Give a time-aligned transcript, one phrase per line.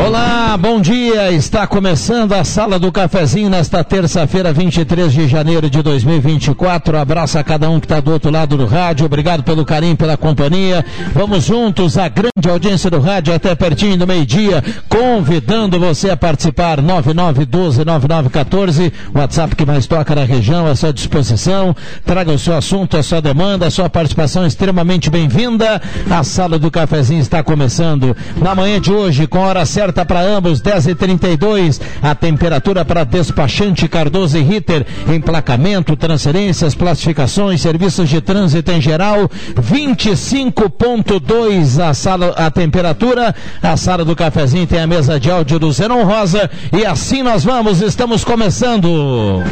[0.00, 1.32] Olá, bom dia.
[1.32, 6.96] Está começando a Sala do Cafezinho nesta terça-feira, 23 de janeiro de 2024.
[6.96, 9.06] Abraço a cada um que está do outro lado do rádio.
[9.06, 10.86] Obrigado pelo carinho, pela companhia.
[11.12, 16.80] Vamos juntos, a grande audiência do rádio até pertinho do meio-dia, convidando você a participar.
[16.80, 21.74] 9912-9914, WhatsApp que mais toca na região, à sua disposição.
[22.06, 25.82] Traga o seu assunto, a sua demanda, a sua participação extremamente bem-vinda.
[26.08, 30.60] A Sala do Cafezinho está começando na manhã de hoje, com hora certa para ambos,
[30.60, 38.20] 10 e 32 A temperatura para despachante Cardoso e Ritter, emplacamento, transferências, classificações, serviços de
[38.20, 43.34] trânsito em geral, 25.2 a sala, a temperatura.
[43.62, 47.44] A sala do cafezinho tem a mesa de áudio do Zenon Rosa e assim nós
[47.44, 49.42] vamos, estamos começando.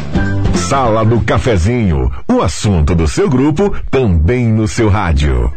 [0.69, 5.49] Sala do Cafezinho, o assunto do seu grupo também no seu rádio.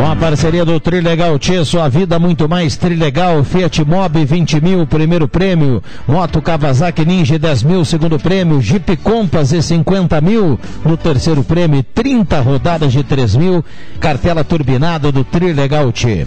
[0.00, 2.74] Com a parceria do Trilegal T, sua vida muito mais.
[2.74, 8.96] Trilegal, Fiat Mobi 20 mil, primeiro prêmio, Moto Kawasaki Ninja 10 mil, segundo prêmio, Jeep
[8.96, 13.62] Compass e 50 mil, no terceiro prêmio, 30 rodadas de 3 mil,
[14.00, 16.26] cartela turbinada do Trilegal T.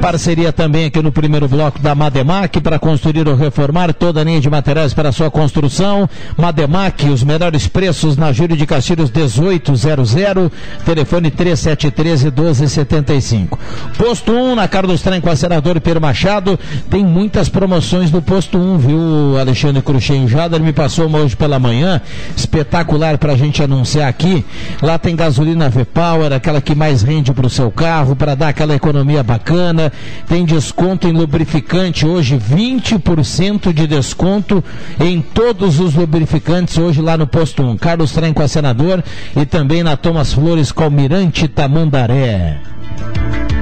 [0.00, 4.40] Parceria também aqui no primeiro bloco da Mademac para construir ou reformar toda a linha
[4.40, 6.10] de materiais para sua construção.
[6.36, 10.12] Mademac, os melhores preços na Júlio de Castilhos 1800,
[10.84, 13.03] telefone 3713 1270
[13.96, 16.58] Posto 1 na Carlos Trem com a senador Pedro Machado.
[16.90, 20.26] Tem muitas promoções no posto 1, viu, Alexandre Cruxem?
[20.26, 22.00] Jader me passou uma hoje pela manhã,
[22.36, 24.44] espetacular para a gente anunciar aqui.
[24.82, 28.74] Lá tem gasolina V-Power, aquela que mais rende para o seu carro, para dar aquela
[28.74, 29.92] economia bacana.
[30.28, 34.62] Tem desconto em lubrificante hoje, 20% de desconto
[34.98, 37.76] em todos os lubrificantes hoje lá no posto 1.
[37.76, 39.02] Carlos Trem com a senador
[39.36, 41.48] e também na Thomas Flores com Almirante
[42.96, 43.53] Tamandaré.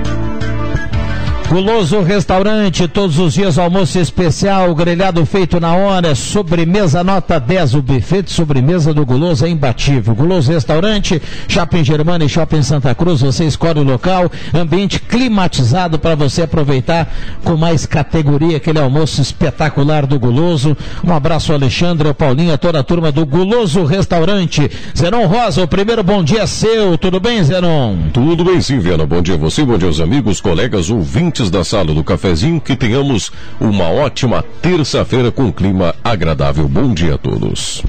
[1.52, 7.82] Guloso Restaurante, todos os dias almoço especial, grelhado feito na hora, sobremesa nota 10, o
[7.82, 10.14] buffet de sobremesa do Guloso é imbatível.
[10.14, 16.14] Guloso Restaurante, Shopping Germana e Shopping Santa Cruz, você escolhe o local, ambiente climatizado para
[16.14, 17.12] você aproveitar
[17.44, 20.74] com mais categoria aquele almoço espetacular do Guloso.
[21.06, 24.70] Um abraço Alexandre, ao Paulinho, a toda a turma do Guloso Restaurante.
[24.96, 28.08] Zenon Rosa, o primeiro bom dia seu, tudo bem, Zenon?
[28.10, 31.64] Tudo bem sim, Viana, bom dia a você, bom dia aos amigos, colegas, ouvintes da
[31.64, 33.30] sala do cafezinho, que tenhamos
[33.60, 36.68] uma ótima terça-feira com clima agradável.
[36.68, 37.82] Bom dia a todos.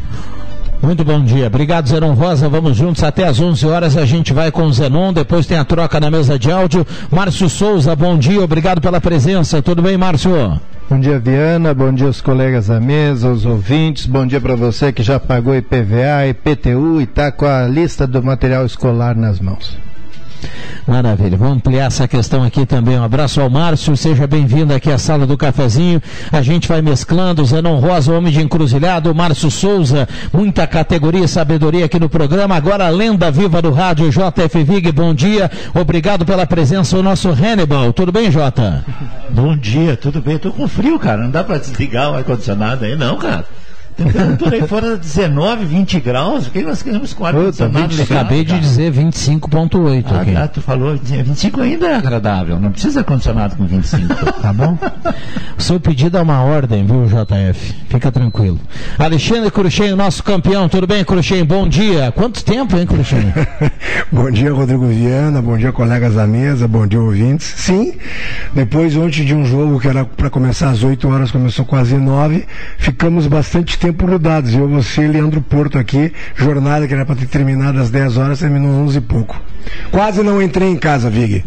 [0.84, 1.48] Muito bom dia.
[1.48, 2.50] Obrigado, Zenon Rosa.
[2.50, 3.96] Vamos juntos até às 11 horas.
[3.96, 5.14] A gente vai com o Zenon.
[5.14, 6.86] Depois tem a troca na mesa de áudio.
[7.10, 8.44] Márcio Souza, bom dia.
[8.44, 9.62] Obrigado pela presença.
[9.62, 10.60] Tudo bem, Márcio?
[10.90, 11.74] Bom dia, Viana.
[11.74, 14.06] Bom dia aos colegas da mesa, aos ouvintes.
[14.06, 18.22] Bom dia para você que já pagou IPVA, IPTU e está com a lista do
[18.22, 19.78] material escolar nas mãos.
[20.88, 21.38] Maravilha.
[21.38, 22.98] Vamos ampliar essa questão aqui também.
[22.98, 23.96] Um abraço ao Márcio.
[23.96, 26.02] Seja bem-vindo aqui à sala do cafezinho.
[26.32, 27.46] A gente vai mesclando.
[27.46, 29.14] Zenon Rosa, homem de encruzilhado.
[29.14, 32.56] Márcio Souza, muita categoria e sabedoria aqui no programa.
[32.56, 34.92] Agora a lenda viva do rádio, JF Vig.
[34.92, 35.50] Bom dia.
[35.74, 37.94] Obrigado pela presença, o nosso Hannibal.
[37.94, 38.84] Tudo bem, Jota?
[39.30, 40.38] Bom dia, tudo bem.
[40.38, 41.24] Tô com frio, cara.
[41.24, 43.46] Não dá para desligar o ar-condicionado aí, não, cara.
[43.96, 46.48] Temperatura aí fora 19, 20 graus.
[46.48, 48.20] O que nós queremos com ar-condicionado ligado?
[48.20, 50.36] Acabei de dizer 25,8 ah, aqui.
[50.36, 52.60] Ah, tu falou 25 ainda é agradável.
[52.60, 54.08] Não precisa ar-condicionado com 25,
[54.42, 54.78] tá bom?
[55.58, 57.76] O seu pedido é uma ordem, viu, JF?
[57.88, 58.60] Fica tranquilo.
[58.98, 60.68] Alexandre Cruxem, nosso campeão.
[60.68, 61.44] Tudo bem, Cruxem?
[61.46, 62.12] Bom dia.
[62.12, 63.34] Quanto tempo, hein, Cruxem?
[64.12, 65.42] bom dia, Rodrigo Viana.
[65.42, 66.68] Bom dia, colegas da mesa.
[66.68, 67.54] Bom dia, ouvintes.
[67.58, 67.94] Sim,
[68.54, 72.46] depois ontem de um jogo que era para começar às 8 horas, começou quase 9,
[72.78, 74.54] ficamos bastante tempo grudados.
[74.54, 78.72] Eu, você, Leandro Porto aqui, jornada que era para ter terminado às 10 horas, terminou
[78.84, 79.42] 11 e pouco.
[79.92, 81.44] Quase não entrei em casa, Vig.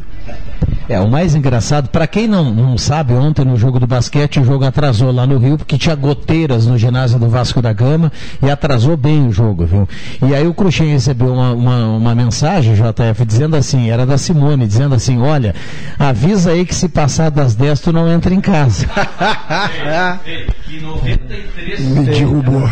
[0.88, 4.44] É, o mais engraçado, para quem não, não sabe, ontem no jogo do basquete o
[4.44, 8.48] jogo atrasou lá no Rio, porque tinha goteiras no ginásio do Vasco da Gama e
[8.48, 9.88] atrasou bem o jogo, viu?
[10.22, 14.64] E aí o Cruxem recebeu uma, uma, uma, mensagem, JF, dizendo assim, era da Simone,
[14.64, 15.56] dizendo assim, olha,
[15.98, 18.86] avisa aí que se passar das 10 tu não entra em casa.
[21.80, 22.62] Me derrubou.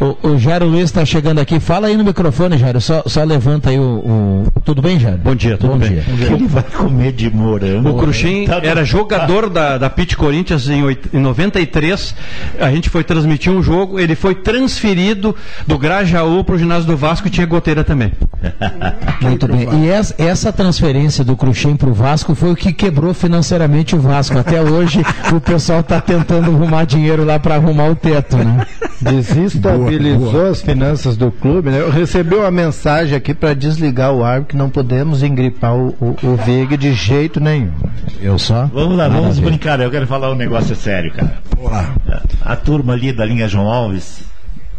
[0.00, 3.70] O, o Jairo Luiz está chegando aqui, fala aí no microfone, Jairo, só, só levanta
[3.70, 4.52] aí o, o...
[4.64, 5.18] Tudo bem, Jairo?
[5.18, 5.90] Bom dia, tudo Bom bem.
[5.90, 6.04] Dia.
[6.32, 7.90] Ele vai comer de morango.
[7.90, 12.14] O Cruxem Tá- era jogador da, da Pit Corinthians em, em 93.
[12.58, 13.98] A gente foi transmitir um jogo.
[13.98, 15.34] Ele foi transferido
[15.66, 18.12] do Grajaú para o ginásio do Vasco e tinha goteira também.
[19.20, 19.68] Muito bem.
[19.84, 24.00] E essa, essa transferência do Cruxem para o Vasco foi o que quebrou financeiramente o
[24.00, 24.38] Vasco.
[24.38, 25.00] Até hoje
[25.32, 28.66] o pessoal está tentando arrumar dinheiro lá para arrumar o teto, né?
[29.44, 30.50] Desestabilizou boa, boa.
[30.50, 31.80] as finanças do clube, né?
[31.80, 36.16] Eu recebi uma mensagem aqui para desligar o árbitro que não podemos engripar o, o,
[36.22, 37.72] o Vig de jeito nenhum.
[38.20, 38.66] Eu só?
[38.66, 39.80] Vamos lá, vamos brincar.
[39.80, 41.38] Eu quero falar um negócio sério, cara.
[41.58, 41.94] Olá.
[42.42, 44.22] A turma ali da linha João Alves,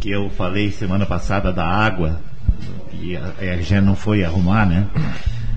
[0.00, 2.20] que eu falei semana passada da água,
[2.92, 4.86] e a RG não foi arrumar, né?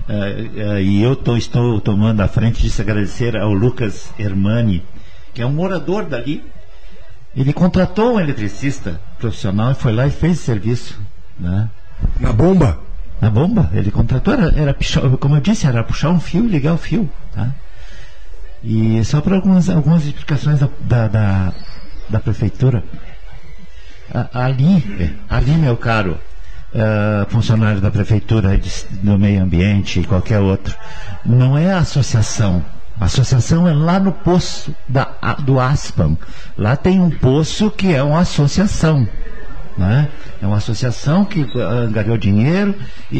[0.08, 4.82] Uh, uh, e eu tô, estou tomando a frente de se agradecer ao Lucas Hermani,
[5.32, 6.42] que é um morador dali.
[7.34, 10.98] Ele contratou um eletricista profissional e foi lá e fez o serviço.
[11.38, 11.68] Né?
[12.18, 12.78] Na bomba?
[13.20, 13.70] Na bomba.
[13.72, 14.76] Ele contratou, era, era
[15.18, 17.08] como eu disse, era puxar um fio e ligar o fio.
[17.32, 17.54] Tá?
[18.62, 21.52] E só para algumas, algumas explicações da, da, da,
[22.08, 22.82] da prefeitura.
[24.34, 26.18] Ali, ali, meu caro,
[26.74, 28.70] uh, funcionário da prefeitura, de,
[29.02, 30.74] do meio ambiente e qualquer outro,
[31.24, 32.64] não é a associação.
[33.00, 35.04] A associação é lá no poço da,
[35.38, 36.18] do ASPAM.
[36.56, 39.08] Lá tem um poço que é uma associação.
[39.78, 40.08] Né?
[40.42, 42.74] É uma associação que uh, angariou dinheiro
[43.10, 43.18] e,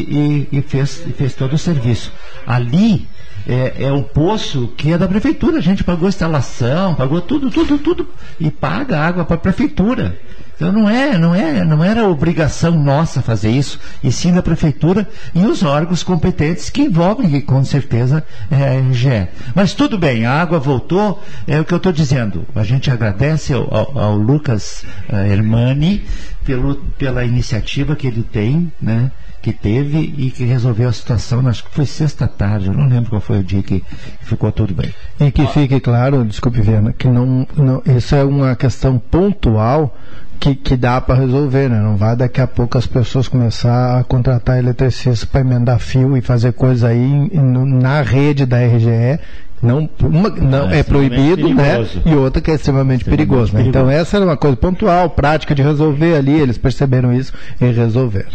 [0.51, 2.13] e, e, fez, e fez todo o serviço.
[2.45, 3.09] Ali
[3.47, 5.57] é, é um poço que é da prefeitura.
[5.57, 8.07] A gente pagou instalação, pagou tudo, tudo, tudo.
[8.39, 10.15] E paga água para a prefeitura.
[10.61, 15.09] Então não é, não é, não era obrigação nossa fazer isso, e sim da prefeitura
[15.33, 19.27] e os órgãos competentes que envolvem, com certeza, é, a RGE.
[19.55, 22.45] Mas tudo bem, a água voltou, é o que eu estou dizendo.
[22.53, 26.05] A gente agradece ao, ao, ao Lucas uh, Hermani
[26.45, 29.09] pelo, pela iniciativa que ele tem, né?
[29.41, 33.09] que teve e que resolveu a situação, acho que foi sexta tarde, eu não lembro
[33.09, 33.83] qual foi o dia que
[34.21, 34.93] ficou tudo bem.
[35.19, 39.97] E que fique claro, desculpe, Viana, que não, não, isso é uma questão pontual
[40.41, 41.79] que, que dá para resolver, né?
[41.79, 46.21] Não vai daqui a pouco as pessoas começar a contratar eletricistas para emendar fio e
[46.21, 49.19] fazer coisa aí na rede da RGE
[49.61, 51.75] não, uma, não é, é proibido, né?
[51.75, 52.01] perigoso.
[52.03, 52.11] né?
[52.11, 53.53] E outra que é extremamente, extremamente perigoso.
[53.53, 53.67] Né?
[53.67, 56.31] Então essa era uma coisa pontual, prática de resolver ali.
[56.31, 58.29] Eles perceberam isso e resolveram.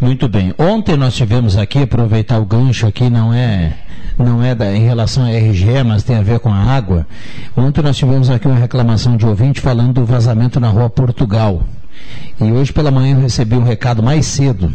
[0.00, 0.54] Muito bem.
[0.58, 3.72] Ontem nós tivemos aqui aproveitar o gancho aqui não é
[4.18, 7.06] não é da, em relação à RGE, mas tem a ver com a água.
[7.56, 11.62] Ontem nós tivemos aqui uma reclamação de ouvinte falando do vazamento na rua Portugal.
[12.40, 14.74] E hoje pela manhã eu recebi um recado mais cedo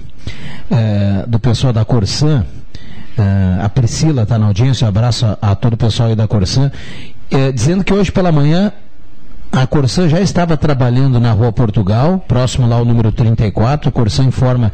[0.72, 2.46] é, do pessoal da Corsan,
[3.62, 6.72] a Priscila está na audiência, um abraço a, a, todo o pessoal aí da Corsan,
[7.30, 8.72] é, dizendo que hoje pela manhã
[9.52, 13.90] a Corsan já estava trabalhando na Rua Portugal, próximo lá ao número 34.
[13.90, 14.72] A Corsan informa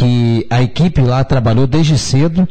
[0.00, 2.48] que a equipe lá trabalhou desde cedo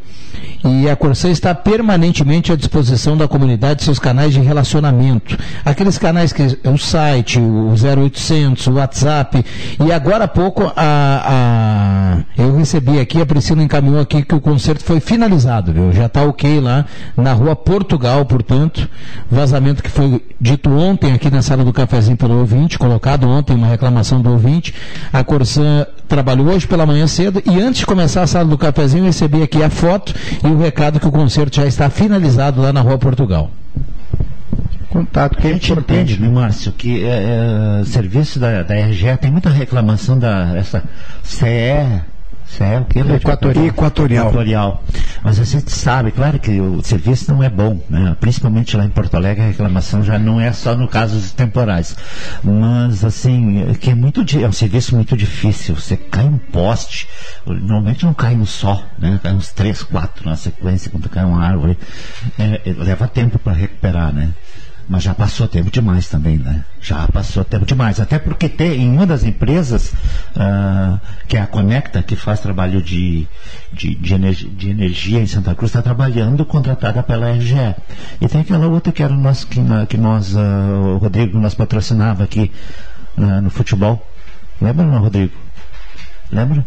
[0.63, 5.36] e a Corsan está permanentemente à disposição da comunidade seus canais de relacionamento.
[5.66, 9.44] Aqueles canais que é o site, o 0800, o WhatsApp.
[9.84, 14.42] E agora há pouco a, a, eu recebi aqui, a Priscila encaminhou aqui que o
[14.42, 15.92] concerto foi finalizado, viu?
[15.92, 16.86] Já está ok lá
[17.18, 18.88] na Rua Portugal, portanto.
[19.31, 23.68] Vazamento que foi dito ontem aqui na sala do cafezinho pelo ouvinte, colocado ontem uma
[23.68, 24.72] reclamação do ouvinte.
[25.12, 29.06] A Corsan trabalhou hoje pela manhã cedo e antes de começar a sala do cafezinho
[29.06, 30.14] recebi aqui a foto
[30.44, 33.52] e o recado que o concerto já está finalizado lá na Rua Portugal.
[34.90, 39.30] Contato que a gente entende, né, Márcio, que é, é, serviço da, da RGE tem
[39.32, 40.84] muita reclamação da essa
[41.24, 42.01] CE
[42.60, 43.00] é o que?
[43.00, 43.65] Equatorial.
[43.65, 44.27] Equatorial.
[44.27, 44.84] Equatorial.
[45.24, 48.15] Mas a gente sabe, claro que o serviço não é bom, né?
[48.20, 51.96] principalmente lá em Porto Alegre, a reclamação já não é só no caso dos temporais.
[52.44, 55.75] Mas, assim, é que é, muito, é um serviço muito difícil.
[55.75, 57.08] Você cai um poste,
[57.46, 59.20] normalmente não cai um só, né?
[59.22, 61.77] cai uns três, quatro na sequência quando cai uma árvore.
[62.38, 64.29] É, é leva tempo para recuperar, né?
[64.89, 66.65] Mas já passou tempo demais também, né?
[66.81, 68.00] Já passou tempo demais.
[68.00, 69.93] Até porque tem em uma das empresas,
[70.36, 73.27] uh, que é a Conecta, que faz trabalho de,
[73.72, 77.75] de, de, energia, de energia em Santa Cruz, está trabalhando contratada pela RGE.
[78.19, 80.39] E tem aquela outra que era nós, que, que nós, uh,
[80.96, 82.51] o Rodrigo nos patrocinava aqui
[83.15, 84.03] uh, no futebol.
[84.60, 85.34] Lembra, não, Rodrigo?
[86.31, 86.65] Lembra?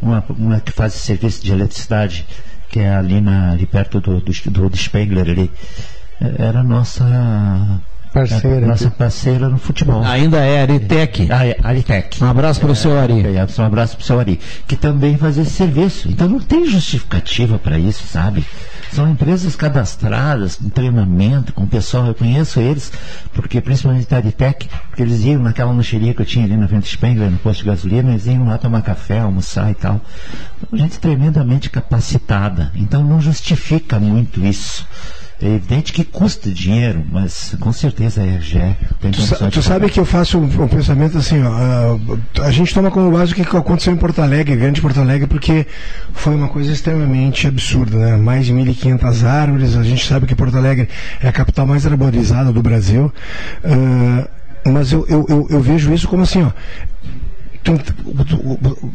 [0.00, 2.26] Uma, uma que faz serviço de eletricidade,
[2.68, 5.48] que é ali, na, ali perto do, do, do Spengler ali
[6.38, 7.80] era nossa
[8.12, 10.02] parceira, nossa parceira no futebol.
[10.04, 11.28] Ainda é Aritec.
[11.30, 12.22] Ah, Aritec.
[12.22, 13.24] Um abraço para o seu Ari.
[13.26, 16.08] É, um abraço para o seu Ari, que também faz esse serviço.
[16.08, 18.44] Então não tem justificativa para isso, sabe?
[18.92, 22.92] São empresas cadastradas, com treinamento, com pessoal, eu conheço eles,
[23.32, 26.86] porque principalmente a Aritec, porque eles iam naquela lancheria que eu tinha ali na Vento
[26.86, 29.98] Spengler, no posto de gasolina, eles iam lá tomar café, almoçar e tal.
[30.62, 32.70] Então, gente tremendamente capacitada.
[32.74, 34.86] Então não justifica muito isso
[35.42, 39.90] É evidente que custa dinheiro, mas com certeza a RGE tem Tu, sa- tu sabe
[39.90, 43.34] que eu faço um, um pensamento assim, ó, ah, a gente toma como base o
[43.34, 45.66] que aconteceu em Porto Alegre, grande Porto Alegre, porque
[46.12, 48.16] foi uma coisa extremamente absurda, né?
[48.16, 50.88] Mais de 1.500 árvores, a gente sabe que Porto Alegre
[51.20, 53.12] é a capital mais arborizada do Brasil,
[53.64, 54.28] ah,
[54.64, 56.50] mas eu, eu, eu, eu vejo isso como assim, ó,
[57.62, 57.78] tu-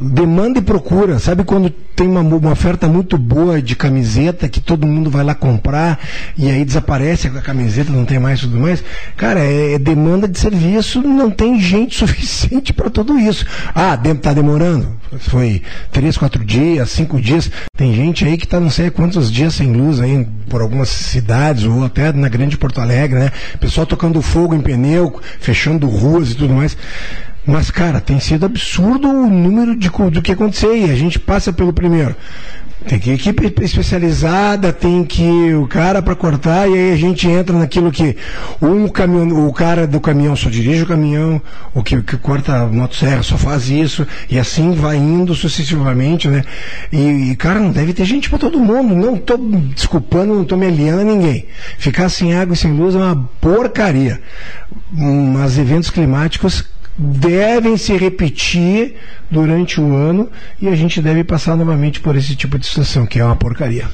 [0.01, 1.19] demanda e procura.
[1.19, 5.33] Sabe quando tem uma, uma oferta muito boa de camiseta que todo mundo vai lá
[5.33, 6.00] comprar
[6.38, 8.83] e aí desaparece a camiseta, não tem mais tudo mais?
[9.15, 13.45] Cara, é, é demanda de serviço, não tem gente suficiente para tudo isso.
[13.74, 14.95] Ah, de, tá demorando.
[15.19, 17.50] Foi três, quatro dias, cinco dias.
[17.75, 21.63] Tem gente aí que tá não sei quantos dias sem luz aí por algumas cidades
[21.63, 23.31] ou até na grande Porto Alegre, né?
[23.59, 26.77] Pessoal tocando fogo em pneu, fechando ruas e tudo mais.
[27.48, 31.54] Mas, cara, tem sido absurdo o número de, do que acontecer e a gente passa
[31.54, 32.13] pelo primeiro.
[32.86, 37.58] Tem que equipe especializada, tem que o cara para cortar e aí a gente entra
[37.58, 38.16] naquilo que
[38.62, 41.42] um caminhão, o cara do caminhão só dirige o caminhão,
[41.74, 46.44] o que, que corta a motosserra só faz isso e assim vai indo sucessivamente, né?
[46.92, 48.94] E, e, cara, não deve ter gente para todo mundo.
[48.94, 51.46] Não tô desculpando, não tô me aliando a ninguém.
[51.77, 54.22] Ficar sem água e sem luz é uma porcaria.
[54.92, 56.63] Mas eventos climáticos
[56.98, 58.96] devem se repetir
[59.30, 60.27] durante o ano
[60.60, 63.88] e a gente deve passar novamente por esse tipo de situação, que é uma porcaria.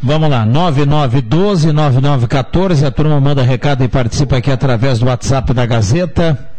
[0.00, 6.50] Vamos lá, 9912-9914, a turma manda recado e participa aqui através do WhatsApp da Gazeta.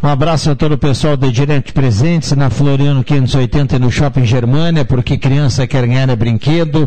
[0.00, 4.26] Um abraço a todo o pessoal do Direto Presentes na Floriano 580 e no Shopping
[4.26, 6.86] Germânia, porque criança quer ganhar é brinquedo.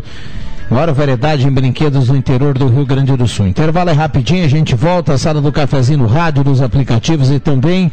[0.70, 3.46] Maior variedade em brinquedos no interior do Rio Grande do Sul.
[3.46, 7.40] Intervalo é rapidinho, a gente volta à sala do cafezinho no rádio, nos aplicativos e
[7.40, 7.90] também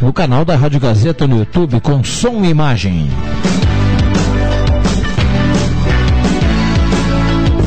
[0.00, 3.10] no canal da Rádio Gazeta no YouTube com som e imagem.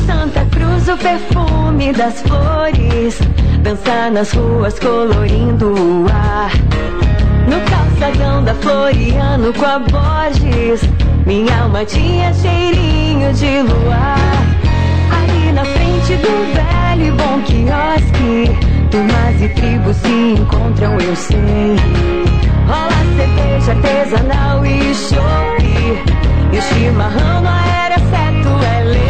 [0.06, 3.18] Santa Cruz, o perfume das flores.
[3.62, 6.52] Dançar nas ruas colorindo o ar.
[7.98, 10.88] Calçadão da Floriano com a Borges.
[11.26, 14.16] Minha alma tinha cheirinho de luar.
[15.10, 18.56] Ali na frente do velho e bom quiosque.
[18.92, 21.76] Turmas e tribos se encontram, eu sei.
[22.68, 26.52] Rola cerveja artesanal e chope.
[26.52, 29.07] E o chimarrão não era certo, é lei.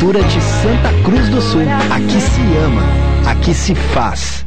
[0.00, 1.60] Prefeitura de Santa Cruz do Sul.
[1.94, 4.46] Aqui se ama, aqui se faz.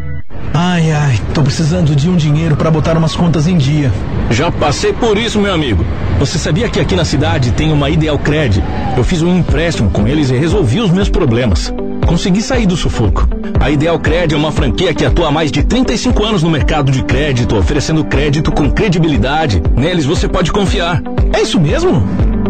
[0.53, 3.91] Ai, ai, tô precisando de um dinheiro para botar umas contas em dia.
[4.29, 5.85] Já passei por isso, meu amigo.
[6.19, 8.61] Você sabia que aqui na cidade tem uma Ideal Cred?
[8.97, 11.73] Eu fiz um empréstimo com eles e resolvi os meus problemas.
[12.05, 13.27] Consegui sair do sufoco.
[13.59, 16.91] A Ideal Cred é uma franquia que atua há mais de 35 anos no mercado
[16.91, 19.61] de crédito, oferecendo crédito com credibilidade.
[19.75, 21.01] Neles você pode confiar.
[21.33, 22.03] É isso mesmo?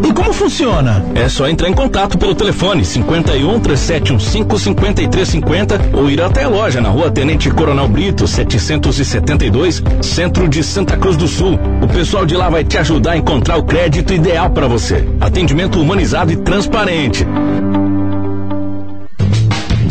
[0.03, 1.05] E como funciona?
[1.15, 6.79] É só entrar em contato pelo telefone 51 3715 5350 ou ir até a loja
[6.81, 11.59] na rua Tenente Coronel Brito, 772, centro de Santa Cruz do Sul.
[11.81, 15.07] O pessoal de lá vai te ajudar a encontrar o crédito ideal para você.
[15.19, 17.25] Atendimento humanizado e transparente.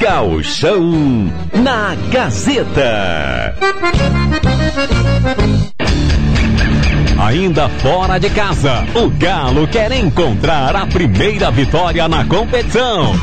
[0.00, 3.54] Gauchão na Gazeta.
[7.18, 13.14] Ainda fora de casa, o Galo quer encontrar a primeira vitória na competição.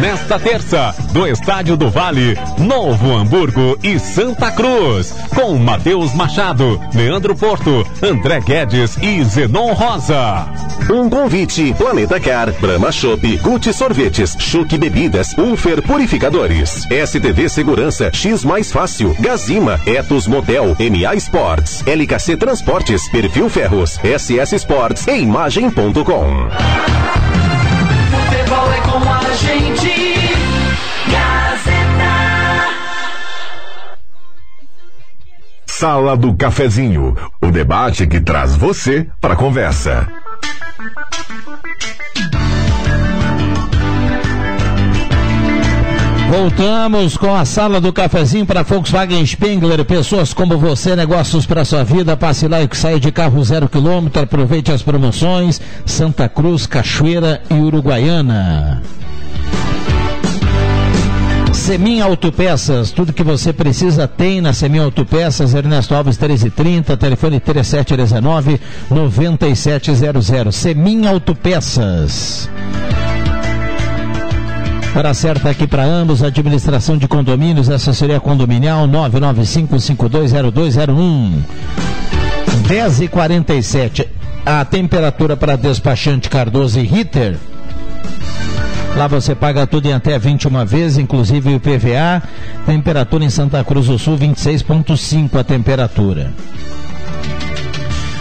[0.00, 7.34] Nesta terça, do Estádio do Vale, Novo Hamburgo e Santa Cruz, com Matheus Machado, Leandro
[7.34, 10.46] Porto, André Guedes e Zenon Rosa.
[10.88, 18.44] Um convite, Planeta Car, Brahma Shop, Gucci Sorvetes, Chuque Bebidas, Unfer Purificadores, STV Segurança, X
[18.44, 27.27] Mais Fácil, Gazima, Etos Motel, MA Sports, LKC Transportes, Perfil Ferros, SS Sports e Imagem.com.
[28.48, 29.90] Futebol é com a gente.
[31.12, 32.08] Gazeta.
[35.66, 40.08] Sala do Cafezinho, o debate que traz você para a conversa.
[46.28, 49.82] Voltamos com a sala do cafezinho para Volkswagen Spengler.
[49.86, 52.18] Pessoas como você, negócios para sua vida.
[52.18, 54.22] Passe lá e saia de carro zero quilômetro.
[54.22, 55.58] Aproveite as promoções.
[55.86, 58.82] Santa Cruz, Cachoeira e Uruguaiana.
[61.54, 68.60] Semin Autopeças, tudo que você precisa tem na Semin Autopeças, Ernesto Alves 1330, telefone 3719
[68.90, 70.54] 9700.
[70.54, 72.48] Semin Autopeças.
[74.98, 81.34] Hora certa aqui para ambos, administração de condomínios, assessoria condominial 995520201.
[82.66, 84.08] 10 e 47
[84.44, 87.36] A temperatura para despachante Cardoso e Ritter.
[88.96, 92.20] Lá você paga tudo em até 21 vezes, inclusive o PVA.
[92.66, 96.32] Temperatura em Santa Cruz do Sul, 26,5 a temperatura.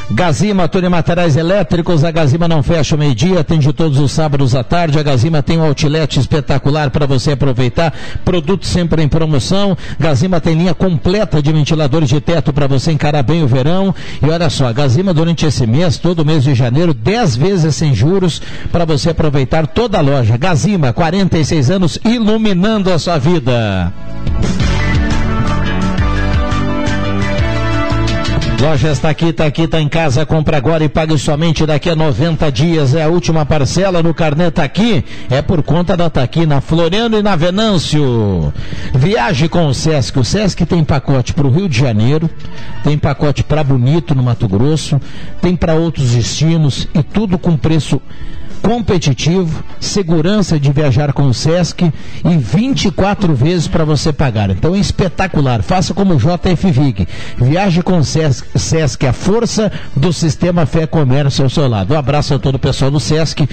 [0.10, 2.04] Gazima, Túnel Materiais Elétricos.
[2.04, 4.98] A Gazima não fecha o meio-dia, atende todos os sábados à tarde.
[4.98, 7.94] A Gazima tem um outlet espetacular para você aproveitar.
[8.24, 9.78] Produtos sempre em promoção.
[10.00, 13.94] Gazima tem linha completa de ventiladores de teto para você encarar bem o verão.
[14.22, 17.94] E olha só, a Gazima durante esse mês, todo mês de janeiro, 10 vezes sem
[17.94, 20.38] juros para você aproveitar toda a loja.
[20.38, 23.92] Gazima, 46 anos, iluminando a sua vida.
[28.60, 31.96] Loja está aqui, está aqui, está em casa, compra agora e pague somente daqui a
[31.96, 32.96] 90 dias.
[32.96, 35.06] É a última parcela no carnê tá aqui.
[35.30, 38.52] É por conta da tá aqui na Floriano e na Venâncio.
[38.96, 40.18] Viaje com o Sesc.
[40.18, 42.28] O Sesc tem pacote para o Rio de Janeiro,
[42.84, 45.00] tem pacote para Bonito no Mato Grosso,
[45.40, 48.02] tem para outros destinos e tudo com preço
[48.58, 51.92] competitivo, segurança de viajar com o Sesc
[52.26, 54.50] e 24 vezes para você pagar.
[54.50, 55.62] Então é espetacular.
[55.62, 57.08] Faça como o JF Vig.
[57.38, 61.94] Viaje com o Sesc, Sesc, a força do sistema Fé Comércio ao seu lado.
[61.94, 63.48] Um abraço a todo o pessoal do Sesc.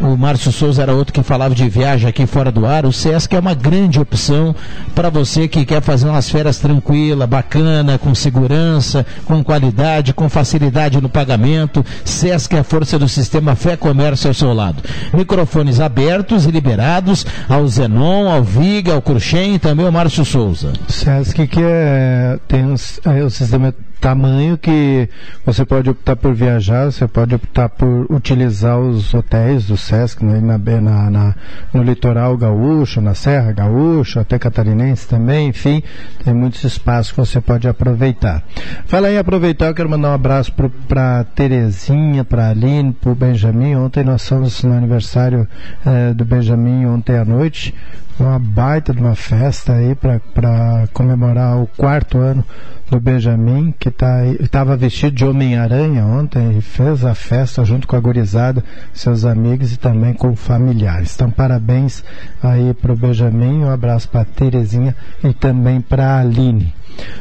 [0.00, 2.86] O Márcio Souza era outro que falava de viagem aqui fora do ar.
[2.86, 4.56] O Sesc é uma grande opção
[4.94, 11.00] para você que quer fazer umas férias tranquila, bacana, com segurança, com qualidade, com facilidade
[11.00, 11.84] no pagamento.
[12.02, 14.82] Sesc é a força do sistema Fé Comércio ao seu lado.
[15.12, 20.72] Microfones abertos e liberados ao Zenon, ao Viga, ao Cruxem e também ao Márcio Souza.
[20.88, 25.08] Sesc que é, tem um, é, o sistema tamanho que
[25.44, 30.56] você pode optar por viajar, você pode optar por utilizar os hotéis do Sesc na,
[30.56, 31.34] na, na,
[31.74, 35.82] no litoral gaúcho, na Serra Gaúcha, até catarinense também, enfim,
[36.24, 38.44] tem muitos espaços que você pode aproveitar.
[38.86, 40.52] Fala em aproveitar, eu quero mandar um abraço
[40.86, 43.74] para Terezinha, para Aline, para o Benjamin.
[43.74, 45.48] Ontem nós fomos no aniversário
[45.84, 47.74] eh, do Benjamin ontem à noite
[48.22, 52.44] uma baita de uma festa aí para comemorar o quarto ano
[52.90, 57.96] do Benjamin, que tá, estava vestido de Homem-Aranha ontem e fez a festa junto com
[57.96, 61.14] a gurizada, seus amigos e também com familiares.
[61.14, 62.02] Então, parabéns
[62.42, 66.74] aí para o Benjamin, um abraço para a Terezinha e também para a Aline.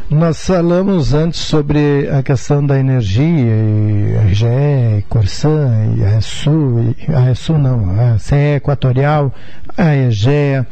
[0.10, 6.96] Nós falamos antes sobre a questão da energia, e a RGE, Corsan, e a ESU,
[7.10, 9.34] a ESU não, a CE Equatorial,
[9.78, 10.66] a EGEA,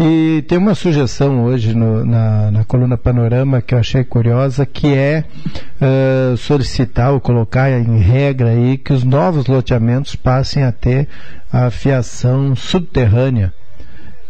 [0.00, 0.42] e.
[0.48, 5.24] Tem uma sugestão hoje no, na, na, coluna Panorama que eu achei curiosa, que é
[5.80, 11.06] uh, solicitar ou colocar em regra aí que os novos loteamentos passem a ter
[11.52, 13.52] a fiação subterrânea,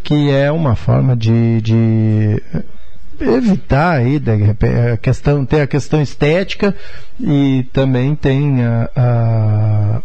[0.03, 2.43] que é uma forma de, de
[3.23, 4.21] evitar aí
[4.93, 6.75] a questão, tem a questão estética
[7.19, 10.03] e também tem a, a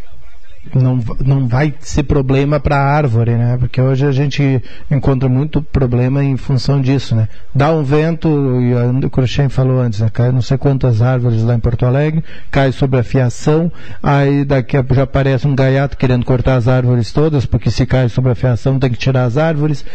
[0.74, 3.58] não, não vai ser problema para a árvore, né?
[3.60, 7.28] Porque hoje a gente encontra muito problema em função disso, né?
[7.54, 8.28] Dá um vento,
[8.62, 10.10] e o Cruxem falou antes, né?
[10.12, 14.78] cai não sei quantas árvores lá em Porto Alegre, cai sobre a fiação, aí daqui
[14.78, 18.36] a, já aparece um gaiato querendo cortar as árvores todas, porque se cai sobre a
[18.36, 19.86] fiação tem que tirar as árvores,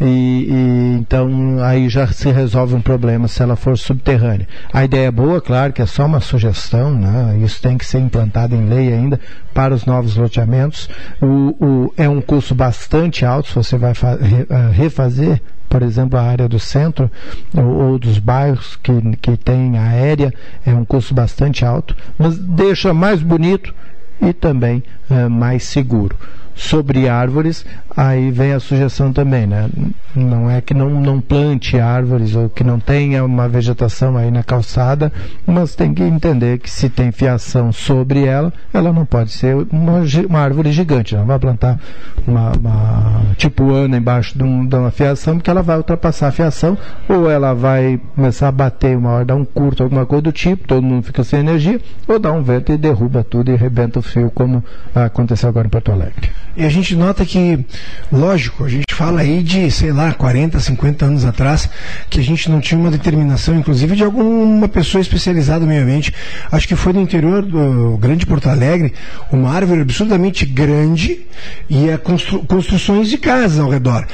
[0.00, 4.46] e, e então aí já se resolve um problema se ela for subterrânea.
[4.72, 7.38] A ideia é boa, claro que é só uma sugestão, né?
[7.42, 9.20] Isso tem que ser implantado em lei ainda
[9.52, 10.88] para os novos loteamentos loteamentos.
[11.20, 16.18] O, o, é um custo bastante alto se você vai re, uh, refazer por exemplo,
[16.18, 17.08] a área do centro
[17.56, 18.92] ou, ou, dos bairros que,
[19.22, 20.34] que tem aérea,
[20.66, 23.72] é um custo bastante alto, mas deixa mais bonito
[24.20, 26.16] e também uh, mais seguro
[26.60, 27.64] sobre árvores,
[27.96, 29.68] aí vem a sugestão também, né?
[30.14, 34.42] Não é que não, não plante árvores ou que não tenha uma vegetação aí na
[34.42, 35.10] calçada,
[35.46, 40.02] mas tem que entender que se tem fiação sobre ela, ela não pode ser uma,
[40.28, 41.80] uma árvore gigante, não vai plantar
[42.26, 46.32] uma, uma tipo ana embaixo de, um, de, uma fiação, porque ela vai ultrapassar a
[46.32, 46.76] fiação,
[47.08, 50.68] ou ela vai começar a bater uma hora, dar um curto, alguma coisa do tipo,
[50.68, 54.02] todo mundo fica sem energia, ou dá um vento e derruba tudo e rebenta o
[54.02, 54.62] fio, como
[54.94, 56.30] aconteceu agora em Porto Alegre.
[56.56, 57.64] E a gente nota que,
[58.10, 61.68] lógico, a gente fala aí de, sei lá, 40, 50 anos atrás,
[62.08, 66.12] que a gente não tinha uma determinação, inclusive, de alguma pessoa especializada no meio ambiente.
[66.50, 68.92] Acho que foi no interior do Grande Porto Alegre,
[69.30, 71.20] uma árvore absurdamente grande
[71.68, 74.06] e a constru construções de casa ao redor.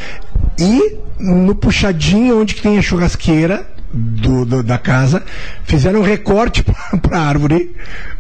[0.59, 5.23] E no puxadinho onde tem a churrasqueira, do, do, da casa,
[5.65, 6.63] fizeram um recorte
[7.01, 7.75] para a árvore,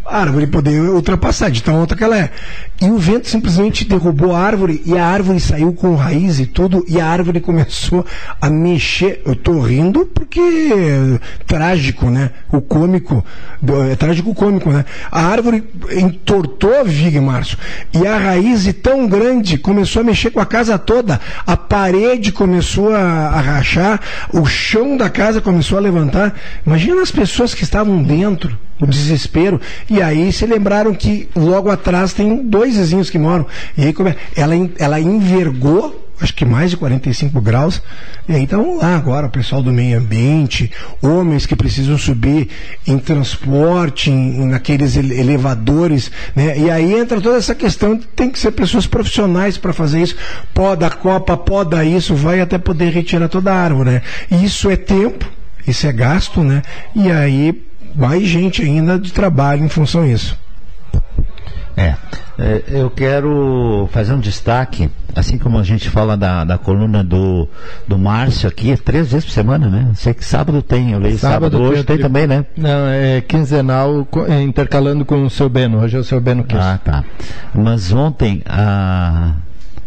[0.09, 2.31] árvore poder ultrapassar de tão alta que ela é.
[2.81, 6.85] E o vento simplesmente derrubou a árvore e a árvore saiu com raiz e tudo,
[6.87, 8.05] e a árvore começou
[8.41, 9.23] a mexer.
[9.25, 12.31] Eu tô rindo porque é trágico, né?
[12.53, 13.25] O cômico,
[13.91, 14.85] é trágico cômico, né?
[15.11, 17.59] A árvore entortou a viga, Márcio,
[17.93, 21.21] e a raiz tão grande começou a mexer com a casa toda.
[21.47, 24.01] A parede começou a, a rachar,
[24.33, 26.35] o chão da casa começou a levantar.
[26.67, 29.61] Imagina as pessoas que estavam dentro o desespero.
[29.89, 33.47] E aí se lembraram que logo atrás tem dois vizinhos que moram.
[33.77, 33.95] E aí
[34.37, 37.83] ela, ela envergou acho que mais de 45 graus.
[38.29, 40.71] E aí então lá agora o pessoal do meio ambiente,
[41.03, 42.49] homens que precisam subir
[42.87, 46.59] em transporte, em, naqueles elevadores, né?
[46.59, 50.17] E aí entra toda essa questão, tem que ser pessoas profissionais para fazer isso.
[50.55, 54.03] Poda a copa, poda isso, vai até poder retirar toda a árvore, né?
[54.31, 55.31] E isso é tempo,
[55.67, 56.63] isso é gasto, né?
[56.95, 60.37] E aí mais gente ainda de trabalho em função disso.
[61.77, 61.95] É,
[62.39, 67.47] é, eu quero fazer um destaque, assim como a gente fala da, da coluna do,
[67.87, 69.91] do Márcio aqui, é três vezes por semana, né?
[69.95, 72.47] Sei que sábado tem, eu leio sábado, sábado hoje tem, tem também, né?
[72.57, 76.63] Não, é quinzenal, é, intercalando com o seu Beno, hoje é o seu Beno Kiss.
[76.63, 77.05] Ah, tá.
[77.55, 79.33] Mas ontem, a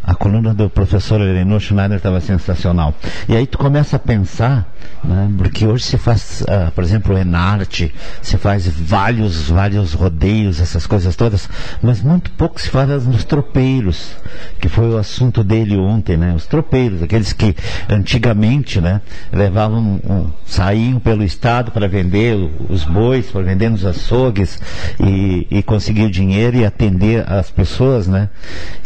[0.09, 2.95] a coluna do professor Elenor Schneider estava sensacional.
[3.27, 4.67] E aí tu começa a pensar,
[5.03, 10.87] né, porque hoje se faz, uh, por exemplo, Enarte, se faz vários, vários rodeios, essas
[10.87, 11.47] coisas todas,
[11.79, 14.13] mas muito pouco se fala nos tropeiros,
[14.59, 16.33] que foi o assunto dele ontem, né?
[16.33, 17.55] Os tropeiros, aqueles que
[17.87, 22.35] antigamente, né, levavam, um, saíam pelo estado para vender
[22.67, 24.59] os bois, para vender nos açougues
[24.99, 28.27] e, e conseguir o dinheiro e atender as pessoas, né?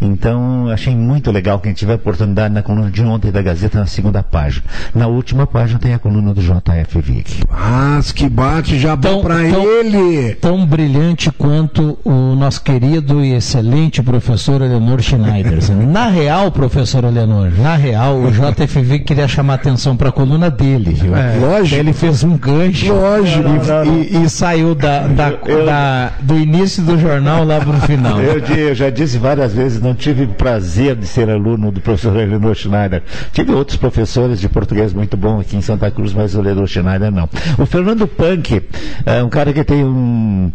[0.01, 1.60] Então, achei muito legal.
[1.60, 4.65] Quem tiver oportunidade na coluna de ontem da Gazeta, na segunda página.
[4.93, 7.43] Na última página tem a coluna do JF Vick.
[7.49, 10.36] Mas que bate já bom para ele!
[10.36, 15.60] Tão brilhante quanto o nosso querido e excelente professor Eleanor Schneider.
[15.88, 20.49] na real, professor Eleanor, na real, o JF Vick queria chamar atenção para a coluna
[20.49, 20.93] dele.
[20.93, 21.15] Viu?
[21.15, 21.80] É, lógico.
[21.80, 22.93] Ele fez um gancho.
[22.93, 23.39] Lógico.
[23.39, 24.02] E, não, não.
[24.02, 28.21] e, e saiu da, da, eu, da, do início do jornal lá para o final.
[28.21, 32.55] Eu, eu já disse várias vezes, não tive prazer de ser aluno do professor Eleanor
[32.55, 33.03] Schneider.
[33.31, 37.11] Tive outros professores de português muito bons aqui em Santa Cruz, mas o Eleanor Schneider
[37.11, 37.29] não.
[37.57, 38.61] O Fernando Punk
[39.05, 40.51] é um cara que tem um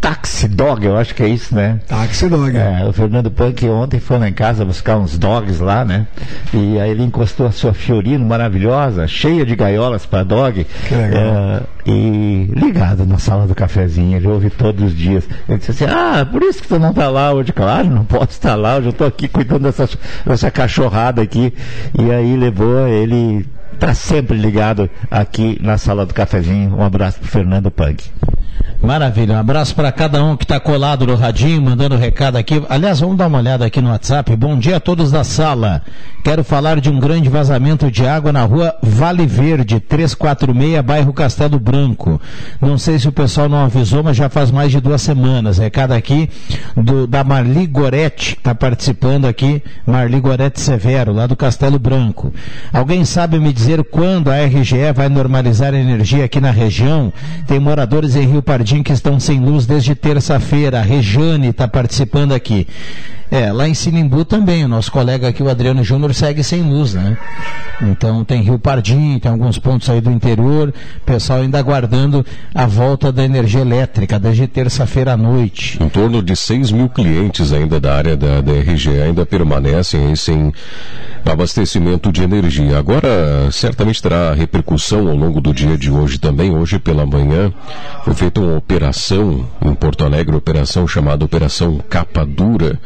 [0.00, 1.78] Taxi Dog, eu acho que é isso, né?
[1.86, 2.56] Taxi Dog.
[2.56, 6.06] É, o Fernando Punk ontem foi lá em casa buscar uns dogs lá, né?
[6.54, 10.66] E aí ele encostou a sua Fiorino maravilhosa, cheia de gaiolas para dog.
[10.88, 11.22] Que legal.
[11.22, 15.28] É, e ligado na sala do cafezinho, ele ouve todos os dias.
[15.48, 17.52] Ele disse assim: Ah, por isso que tu não tá lá hoje.
[17.52, 19.88] Claro, não posso estar lá, hoje eu tô aqui cuidando dessa,
[20.24, 21.52] dessa cachorrada aqui.
[21.98, 26.76] E aí levou ele está sempre ligado aqui na sala do cafezinho.
[26.76, 28.04] Um abraço para Fernando Punk.
[28.82, 32.62] Maravilha, um abraço para cada um que está colado no radinho, mandando recado aqui.
[32.66, 34.34] Aliás, vamos dar uma olhada aqui no WhatsApp.
[34.34, 35.82] Bom dia a todos da sala.
[36.24, 41.58] Quero falar de um grande vazamento de água na rua Vale Verde, 346, bairro Castelo
[41.58, 42.20] Branco.
[42.60, 45.58] Não sei se o pessoal não avisou, mas já faz mais de duas semanas.
[45.58, 46.28] Recado aqui
[46.74, 52.32] do, da Marli Goretti, que está participando aqui, Marli Goretti Severo, lá do Castelo Branco.
[52.72, 57.12] Alguém sabe me dizer quando a RGE vai normalizar a energia aqui na região?
[57.46, 60.78] Tem moradores em Rio Pardim que estão sem luz desde terça-feira.
[60.78, 62.68] A Rejane está participando aqui.
[63.30, 66.94] É, lá em Sinimbu também, o nosso colega aqui, o Adriano Júnior, segue sem luz,
[66.94, 67.16] né?
[67.80, 70.74] Então tem Rio Pardim, tem alguns pontos aí do interior,
[71.06, 75.82] pessoal ainda aguardando a volta da energia elétrica, desde terça-feira à noite.
[75.82, 78.52] Em torno de 6 mil clientes ainda da área da, da
[79.04, 80.52] ainda permanecem sem
[81.24, 82.78] abastecimento de energia.
[82.78, 86.54] Agora, certamente terá repercussão ao longo do dia de hoje também.
[86.54, 87.52] Hoje pela manhã
[88.04, 92.78] foi feita uma operação em Porto Alegre, operação chamada Operação Capa Dura,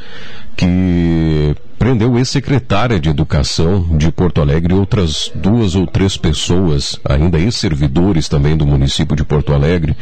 [0.56, 7.38] que prendeu ex-secretária de Educação de Porto Alegre e outras duas ou três pessoas, ainda
[7.38, 9.96] ex-servidores também do município de Porto Alegre,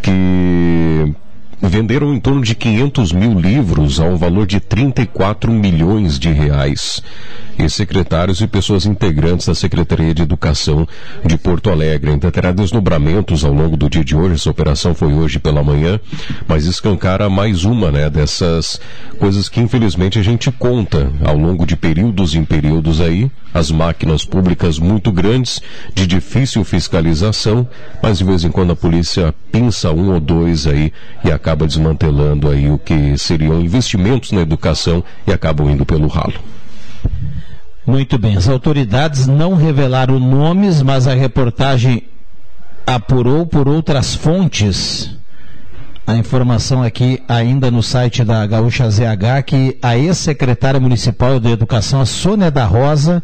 [0.00, 1.14] que
[1.62, 7.02] venderam em torno de 500 mil livros a um valor de 34 milhões de reais.
[7.58, 10.88] E secretários e pessoas integrantes da Secretaria de Educação
[11.22, 12.12] de Porto Alegre.
[12.12, 14.36] Ainda terá desdobramentos ao longo do dia de hoje.
[14.36, 16.00] Essa operação foi hoje pela manhã,
[16.48, 18.80] mas escancara mais uma, né, dessas
[19.18, 23.30] coisas que infelizmente a gente conta ao longo de períodos em períodos aí.
[23.52, 25.60] As máquinas públicas muito grandes,
[25.92, 27.68] de difícil fiscalização,
[28.00, 30.92] mas de vez em quando a polícia pinça um ou dois aí
[31.24, 36.34] e acaba desmantelando aí o que seriam investimentos na educação e acabam indo pelo ralo.
[37.86, 42.04] Muito bem, as autoridades não revelaram nomes, mas a reportagem
[42.86, 45.10] apurou por outras fontes.
[46.06, 52.00] A informação aqui, ainda no site da Gaúcha ZH, que a ex-secretária municipal de Educação,
[52.00, 53.22] a Sônia da Rosa,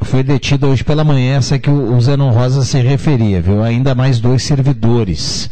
[0.00, 3.62] foi detida hoje pela manhã, essa que o Zenon Rosa se referia, viu?
[3.62, 5.50] Ainda mais dois servidores.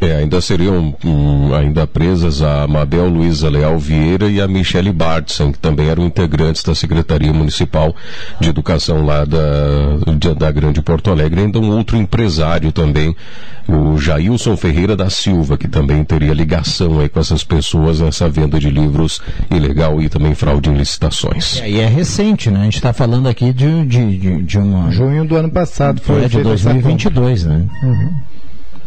[0.00, 5.52] É, ainda seriam hum, ainda presas a Mabel Luiza Leal Vieira e a Michele Bartson,
[5.52, 7.94] que também eram integrantes da Secretaria Municipal
[8.40, 9.38] de Educação lá da,
[10.38, 11.42] da Grande Porto Alegre.
[11.42, 13.14] Ainda um outro empresário também,
[13.68, 18.58] o Jailson Ferreira da Silva, que também teria ligação aí com essas pessoas nessa venda
[18.58, 21.60] de livros ilegal e também fraude em licitações.
[21.60, 22.60] É, e é recente, né?
[22.60, 24.90] A gente está falando aqui de, de, de, de uma...
[24.90, 26.24] Junho do ano passado foi.
[26.24, 27.66] É de 2022, né?
[27.82, 28.14] Uhum.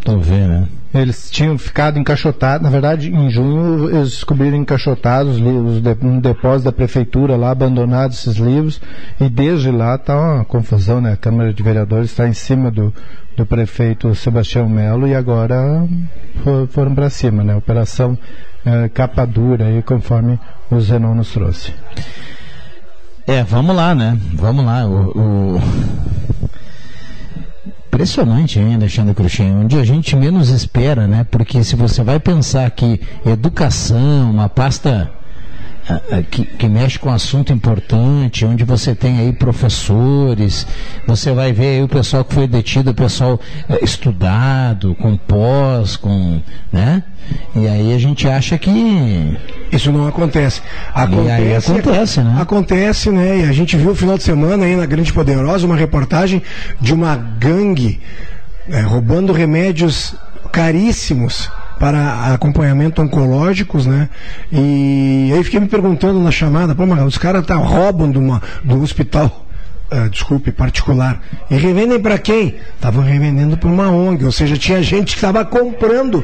[0.04, 0.68] Tô vendo, né?
[0.94, 6.66] Eles tinham ficado encaixotados, na verdade, em junho eles descobriram encaixotados os livros no depósito
[6.66, 8.80] da prefeitura lá, abandonados esses livros,
[9.20, 11.14] e desde lá está uma confusão, né?
[11.14, 12.94] A Câmara de Vereadores está em cima do,
[13.36, 15.58] do prefeito Sebastião Melo e agora
[16.44, 17.56] for, foram para cima, né?
[17.56, 18.16] Operação
[18.64, 21.74] eh, capa dura, aí, conforme o Zenon nos trouxe.
[23.26, 24.16] É, vamos lá, né?
[24.34, 24.86] Vamos lá.
[24.86, 25.58] o...
[25.58, 25.62] o...
[27.94, 29.56] Impressionante, hein, Alexandre Cruxem?
[29.56, 31.24] Onde a gente menos espera, né?
[31.30, 35.12] Porque se você vai pensar que educação, uma pasta
[36.30, 40.66] que, que, mexe com um assunto importante, onde você tem aí professores,
[41.06, 45.98] você vai ver aí o pessoal que foi detido, o pessoal é, estudado, com pós,
[45.98, 46.42] com,
[46.72, 47.04] né?
[47.56, 49.38] E aí a gente acha que
[49.72, 50.62] isso não acontece.
[50.94, 52.42] Acontece, e aí acontece, né?
[52.42, 53.40] Acontece, né?
[53.40, 56.42] E a gente viu no final de semana aí na Grande Poderosa uma reportagem
[56.80, 58.02] de uma gangue
[58.70, 60.16] é, roubando remédios
[60.52, 61.50] caríssimos
[61.84, 64.08] para acompanhamento oncológicos, né?
[64.50, 68.42] E aí fiquei me perguntando na chamada, pô, mas os caras tá, roubam de uma,
[68.64, 69.43] do hospital
[69.92, 71.22] uh, desculpe, particular.
[71.50, 72.56] E revendem para quem?
[72.76, 76.24] Estavam revendendo para uma ONG, ou seja, tinha gente que estava comprando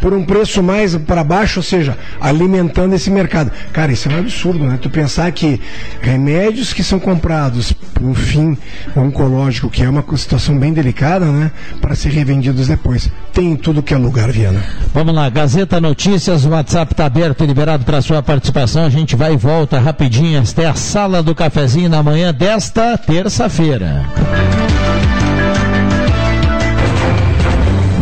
[0.00, 3.50] por um preço mais para baixo, ou seja, alimentando esse mercado.
[3.72, 4.78] Cara, isso é um absurdo, né?
[4.80, 5.60] Tu pensar que
[6.00, 8.56] remédios que são comprados por um fim
[8.94, 11.50] oncológico, que é uma situação bem delicada, né?
[11.80, 13.10] Para ser revendidos depois.
[13.32, 14.62] Tem em tudo que é lugar, Viana.
[14.92, 18.84] Vamos lá, Gazeta Notícias, o WhatsApp está aberto e liberado para sua participação.
[18.84, 24.04] A gente vai e volta rapidinho até a sala do cafezinho na manhã desta terça-feira.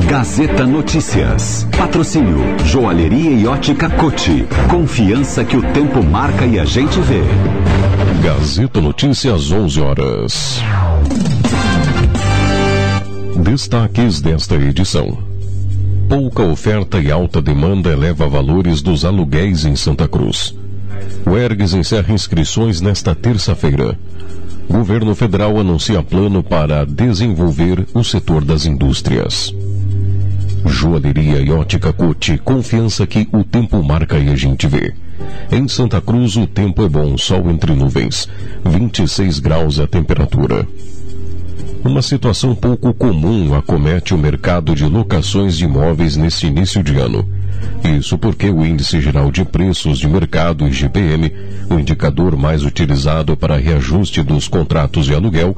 [0.08, 1.68] Gazeta Notícias.
[1.76, 4.46] Patrocínio Joalheria e Ótica Cote.
[4.70, 7.20] Confiança que o tempo marca e a gente vê.
[8.22, 10.62] Gazeta Notícias, 11 horas.
[13.42, 15.18] Destaques desta edição.
[16.08, 20.54] Pouca oferta e alta demanda eleva valores dos aluguéis em Santa Cruz.
[21.26, 23.98] O ERGS encerra inscrições nesta terça-feira.
[24.68, 29.54] Governo federal anuncia plano para desenvolver o setor das indústrias.
[30.66, 34.94] Joalheria e ótica Cote, confiança que o tempo marca e a gente vê.
[35.52, 38.28] Em Santa Cruz o tempo é bom, sol entre nuvens,
[38.64, 40.66] 26 graus a temperatura.
[41.84, 47.28] Uma situação pouco comum acomete o mercado de locações de imóveis neste início de ano.
[47.84, 51.32] Isso porque o Índice Geral de Preços de Mercado, IGPM,
[51.70, 55.56] o indicador mais utilizado para reajuste dos contratos de aluguel,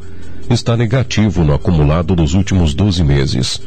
[0.50, 3.60] está negativo no acumulado dos últimos 12 meses.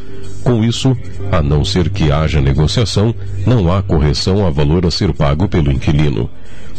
[0.43, 0.95] Com isso,
[1.31, 3.13] a não ser que haja negociação,
[3.45, 6.29] não há correção a valor a ser pago pelo inquilino.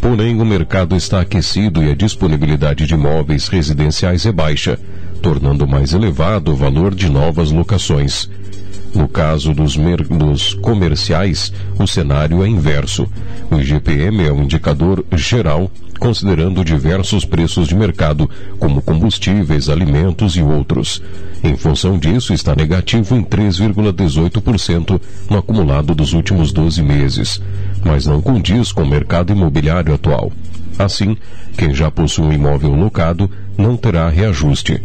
[0.00, 4.78] Porém, o mercado está aquecido e a disponibilidade de imóveis residenciais é baixa,
[5.20, 8.30] tornando mais elevado o valor de novas locações.
[8.94, 13.06] No caso dos, dos, comerciais, o cenário é inverso.
[13.50, 20.42] O IGPM é um indicador geral, considerando diversos preços de mercado, como combustíveis, alimentos e
[20.42, 21.02] outros.
[21.42, 25.00] Em função disso, está negativo em 3,18%
[25.30, 27.40] no acumulado dos últimos 12 meses,
[27.84, 30.32] mas não condiz com o mercado imobiliário atual.
[30.78, 31.16] Assim,
[31.56, 34.82] quem já possui um imóvel locado não terá reajuste,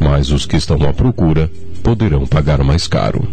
[0.00, 1.50] mas os que estão à procura
[1.82, 3.26] poderão pagar mais caro.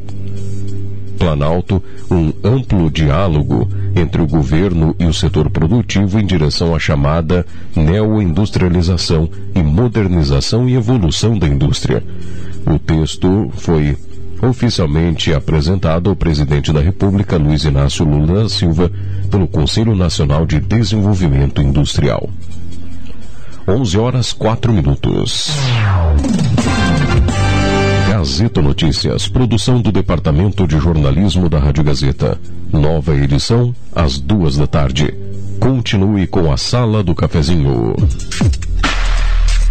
[1.18, 7.44] Planalto um amplo diálogo entre o governo e o setor produtivo em direção à chamada
[7.74, 12.04] neoindustrialização e modernização e evolução da indústria.
[12.66, 13.96] O texto foi
[14.42, 18.90] oficialmente apresentado ao presidente da República, Luiz Inácio Lula da Silva,
[19.30, 22.28] pelo Conselho Nacional de Desenvolvimento Industrial.
[23.68, 25.50] 11 horas 4 minutos.
[28.08, 32.38] Gazeta Notícias, produção do Departamento de Jornalismo da Rádio Gazeta.
[32.72, 35.12] Nova edição, às duas da tarde.
[35.58, 37.94] Continue com a Sala do Cafezinho.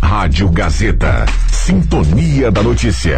[0.01, 1.25] Rádio Gazeta.
[1.51, 3.17] Sintonia da Notícia.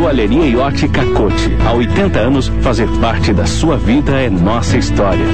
[0.00, 1.54] Joalheria e ótica cote.
[1.62, 5.26] Há 80 anos, fazer parte da sua vida é nossa história.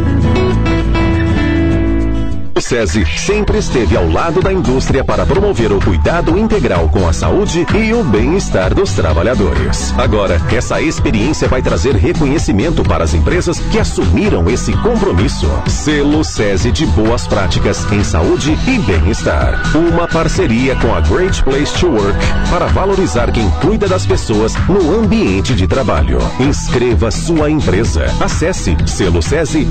[2.57, 7.12] O SESI sempre esteve ao lado da indústria para promover o cuidado integral com a
[7.12, 9.92] saúde e o bem-estar dos trabalhadores.
[9.99, 15.47] Agora, essa experiência vai trazer reconhecimento para as empresas que assumiram esse compromisso.
[15.66, 19.61] Selo SESI de boas práticas em saúde e bem-estar.
[19.77, 24.99] Uma parceria com a Great Place to Work para valorizar quem cuida das pessoas no
[24.99, 26.21] ambiente de trabalho.
[26.40, 28.07] Inscreva sua empresa.
[28.19, 29.66] Acesse selo SESI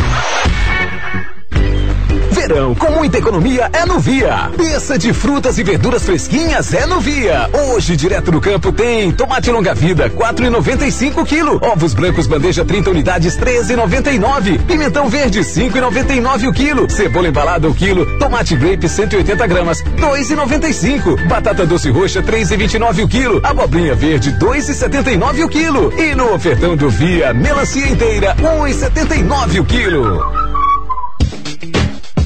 [2.41, 4.49] Verão com muita economia é no Via.
[4.57, 7.47] Peça de frutas e verduras fresquinhas é no Via.
[7.53, 11.63] Hoje, direto no campo, tem tomate longa vida, 4,95 kg.
[11.63, 14.59] Ovos brancos bandeja 30 unidades, 13,99.
[14.65, 16.89] Pimentão verde, 5,99 o quilo.
[16.89, 18.17] Cebola embalada o quilo.
[18.17, 21.27] Tomate grape, 180 gramas, 2,95.
[21.27, 23.39] Batata doce roxa, 3,29 o quilo.
[23.43, 25.93] Abobrinha verde, 2,79 o quilo.
[25.95, 30.40] E no ofertão do Via, melancia inteira, 1,79 o quilo.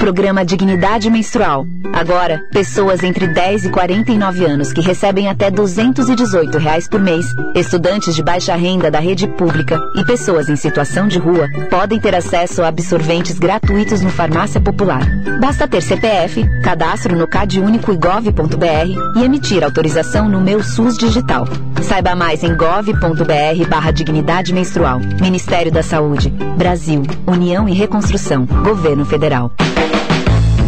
[0.00, 1.66] Programa Dignidade Menstrual.
[1.92, 8.14] Agora, pessoas entre 10 e 49 anos que recebem até 218 reais por mês, estudantes
[8.14, 12.62] de baixa renda da rede pública e pessoas em situação de rua podem ter acesso
[12.62, 15.02] a absorventes gratuitos no Farmácia Popular.
[15.38, 21.46] Basta ter CPF, cadastro no CadÚnico e gov.br e emitir autorização no Meu SUS Digital.
[21.82, 24.98] Saiba mais em gov.br barra dignidade menstrual.
[25.20, 26.30] Ministério da Saúde.
[26.56, 27.02] Brasil.
[27.26, 28.46] União e Reconstrução.
[28.46, 29.52] Governo Federal.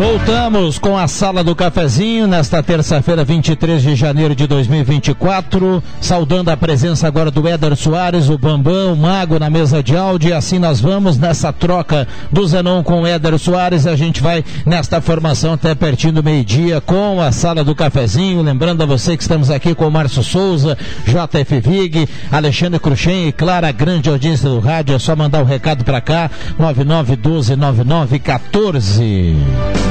[0.00, 5.82] Voltamos com a sala do cafezinho nesta terça-feira, 23 de janeiro de 2024.
[6.00, 10.30] Saudando a presença agora do Éder Soares, o Bambam, o Mago na mesa de áudio.
[10.30, 13.86] E assim nós vamos nessa troca do Zenon com o Éder Soares.
[13.86, 18.40] A gente vai nesta formação até pertinho do meio-dia com a sala do cafezinho.
[18.40, 23.32] Lembrando a você que estamos aqui com o Márcio Souza, JF Vig, Alexandre Cruxem e
[23.32, 24.94] Clara, grande audiência do rádio.
[24.94, 29.89] É só mandar o um recado para cá: 9912 9914.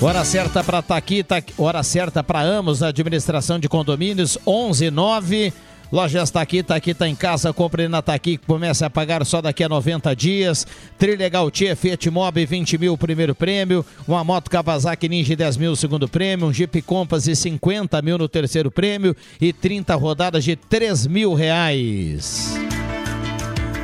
[0.00, 5.52] Hora certa para estar tá tá, hora certa para Amos, administração de condomínios, 119.
[5.92, 9.24] Loja está aqui, está aqui, está em casa, compre na Taqui, que começa a pagar
[9.26, 10.66] só daqui a 90 dias.
[10.98, 13.84] Trilegal Tia, Fiat Mobi, 20 mil, primeiro prêmio.
[14.08, 16.48] Uma moto Kawasaki Ninja, 10 mil, segundo prêmio.
[16.48, 19.14] Um Jeep Compass de 50 mil no terceiro prêmio.
[19.40, 22.71] E 30 rodadas de 3 mil reais.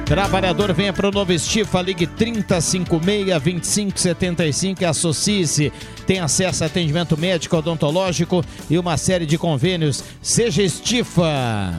[0.08, 5.70] Trabalhador, venha para o Novo Estifa, ligue 3056-2575 e associe-se.
[6.06, 10.02] Tem acesso a atendimento médico, odontológico e uma série de convênios.
[10.22, 11.74] Seja Estifa.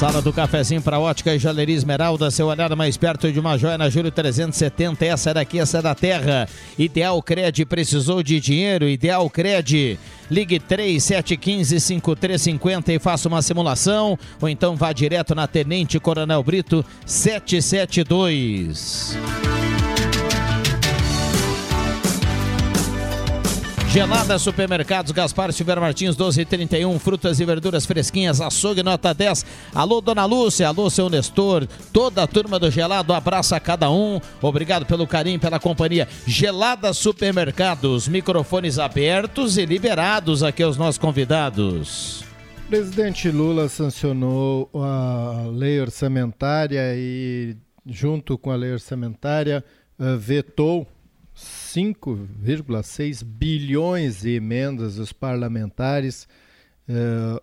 [0.00, 3.76] Sala do cafezinho para ótica e jaleria Esmeralda, seu olhar mais perto de uma joia
[3.76, 5.04] na Júlio 370.
[5.04, 6.48] Essa é daqui, essa é da terra.
[6.78, 8.88] Ideal Cred precisou de dinheiro.
[8.88, 9.98] Ideal Cred.
[10.30, 14.18] Ligue 3715-5350 e faça uma simulação.
[14.40, 19.18] Ou então vá direto na Tenente Coronel Brito 772.
[23.90, 29.44] Gelada Supermercados, Gaspar Silveira Martins, 1231, frutas e verduras fresquinhas, açougue nota 10.
[29.74, 34.20] Alô, Dona Lúcia, alô, seu Nestor, toda a turma do Gelado, abraça a cada um.
[34.40, 36.06] Obrigado pelo carinho, pela companhia.
[36.24, 42.22] Gelada Supermercados, microfones abertos e liberados aqui aos nossos convidados.
[42.68, 49.64] Presidente Lula sancionou a lei orçamentária e, junto com a lei orçamentária,
[49.98, 50.86] eh, vetou
[51.74, 56.26] 5,6 bilhões de emendas dos parlamentares.
[56.88, 57.42] Eh,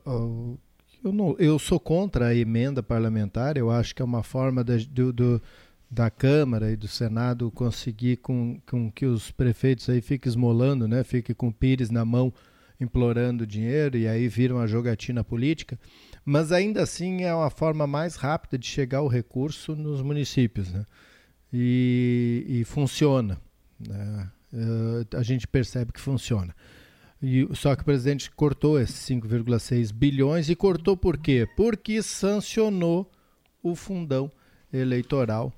[1.03, 4.85] eu, não, eu sou contra a emenda parlamentar, eu acho que é uma forma de,
[4.87, 5.41] do, do,
[5.89, 11.03] da Câmara e do Senado conseguir com, com que os prefeitos aí fiquem esmolando, né?
[11.03, 12.33] fiquem com o pires na mão
[12.79, 15.79] implorando dinheiro e aí vira uma jogatina política,
[16.25, 20.85] mas ainda assim é uma forma mais rápida de chegar ao recurso nos municípios, né?
[21.51, 23.39] E, e funciona,
[23.79, 24.29] né?
[24.53, 26.55] Uh, a gente percebe que funciona.
[27.21, 31.47] E, só que o presidente cortou esses 5,6 bilhões e cortou por quê?
[31.55, 33.11] Porque sancionou
[33.61, 34.31] o fundão
[34.71, 35.53] eleitoral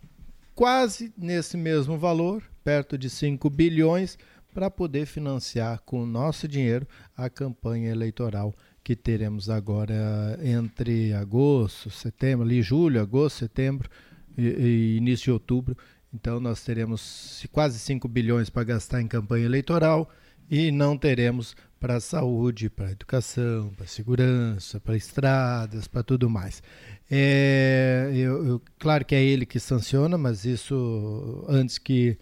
[0.56, 4.18] quase nesse mesmo valor, perto de 5 bilhões,
[4.54, 8.54] para poder financiar com o nosso dinheiro a campanha eleitoral
[8.84, 13.90] que teremos agora entre agosto, setembro, ali julho, agosto, setembro
[14.38, 15.78] e, e início de outubro.
[16.14, 20.10] Então nós teremos quase 5 bilhões para gastar em campanha eleitoral
[20.50, 26.04] e não teremos para a saúde, para a educação, para a segurança, para estradas, para
[26.04, 26.62] tudo mais.
[27.10, 32.18] É, eu, eu, claro que é ele que sanciona, mas isso antes que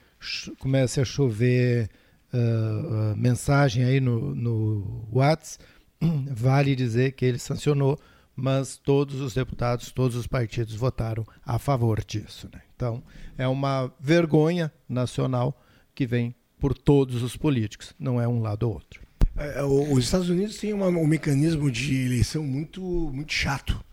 [0.59, 1.89] comece a chover
[2.33, 5.63] uh, mensagem aí no, no WhatsApp,
[6.31, 7.99] vale dizer que ele sancionou,
[8.35, 12.47] mas todos os deputados, todos os partidos votaram a favor disso.
[12.53, 12.61] Né?
[12.77, 13.03] Então,
[13.39, 15.59] é uma vergonha nacional
[15.95, 19.01] que vem por todos os políticos, não é um lado ou outro.
[19.35, 23.83] É, os Estados Unidos têm uma, um mecanismo de eleição muito, muito chato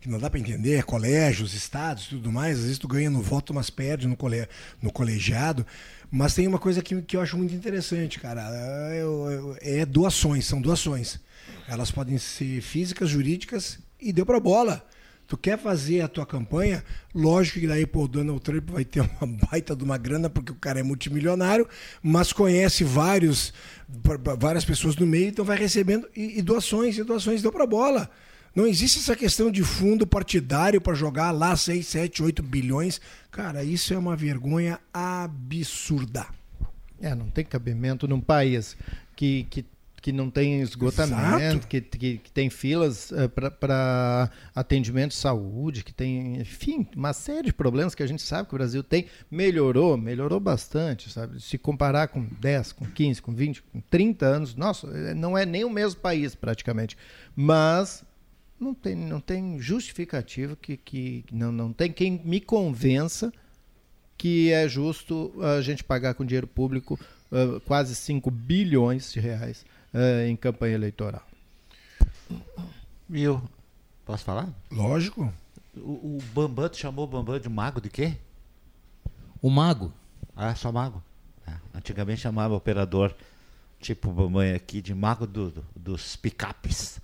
[0.00, 2.58] que não dá para entender, é colégios, estados tudo mais.
[2.58, 4.46] Às vezes tu ganha no voto, mas perde no, cole,
[4.80, 5.66] no colegiado.
[6.08, 8.48] Mas tem uma coisa que, que eu acho muito interessante, cara.
[9.60, 11.18] É, é doações, são doações.
[11.66, 14.86] Elas podem ser físicas, jurídicas e deu para bola.
[15.28, 16.82] Tu quer fazer a tua campanha,
[17.14, 20.52] lógico que daí pô, o Donald Trump vai ter uma baita de uma grana, porque
[20.52, 21.68] o cara é multimilionário,
[22.02, 23.52] mas conhece vários,
[24.38, 28.10] várias pessoas no meio, então vai recebendo e, e doações, e doações deu para bola.
[28.54, 32.98] Não existe essa questão de fundo partidário para jogar lá 6, 7, 8 bilhões.
[33.30, 36.26] Cara, isso é uma vergonha absurda.
[37.00, 38.76] É, não tem cabimento num país
[39.14, 39.64] que, que,
[40.00, 45.82] que não tem esgotamento, que, que, que, tem filas uh, eh, para atendimento de saúde,
[45.82, 49.06] que tem, enfim, uma série de problemas que a gente sabe que o Brasil tem.
[49.30, 51.40] Melhorou, melhorou bastante, sabe?
[51.42, 55.44] Se comparar com 10, com 15, com 20, com 30 anos, nossa, eh, não é
[55.44, 56.96] nem o mesmo país praticamente.
[57.34, 58.04] Mas
[58.58, 63.32] não tem, não tem justificativo que, que não, não tem quem me convença
[64.16, 66.98] que é justo a gente pagar com dinheiro público
[67.30, 69.64] uh, quase 5 bilhões de reais
[69.94, 71.22] uh, em campanha eleitoral.
[73.08, 73.42] Viu?
[74.04, 74.48] Posso falar?
[74.70, 75.32] Lógico.
[75.76, 78.16] O, o Bambam, tu chamou o Bambam de mago de quê?
[79.40, 79.92] O mago.
[80.34, 81.02] Ah, só mago.
[81.46, 81.52] É.
[81.74, 83.14] Antigamente chamava operador
[83.80, 87.00] tipo o Bambam aqui de mago do, do, dos picapes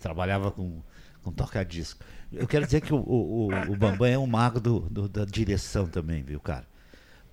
[0.00, 0.80] trabalhava com,
[1.22, 2.04] com toca-disco.
[2.32, 5.86] Eu quero dizer que o, o, o Bambam é um mago do, do, da direção
[5.86, 6.66] também, viu, cara?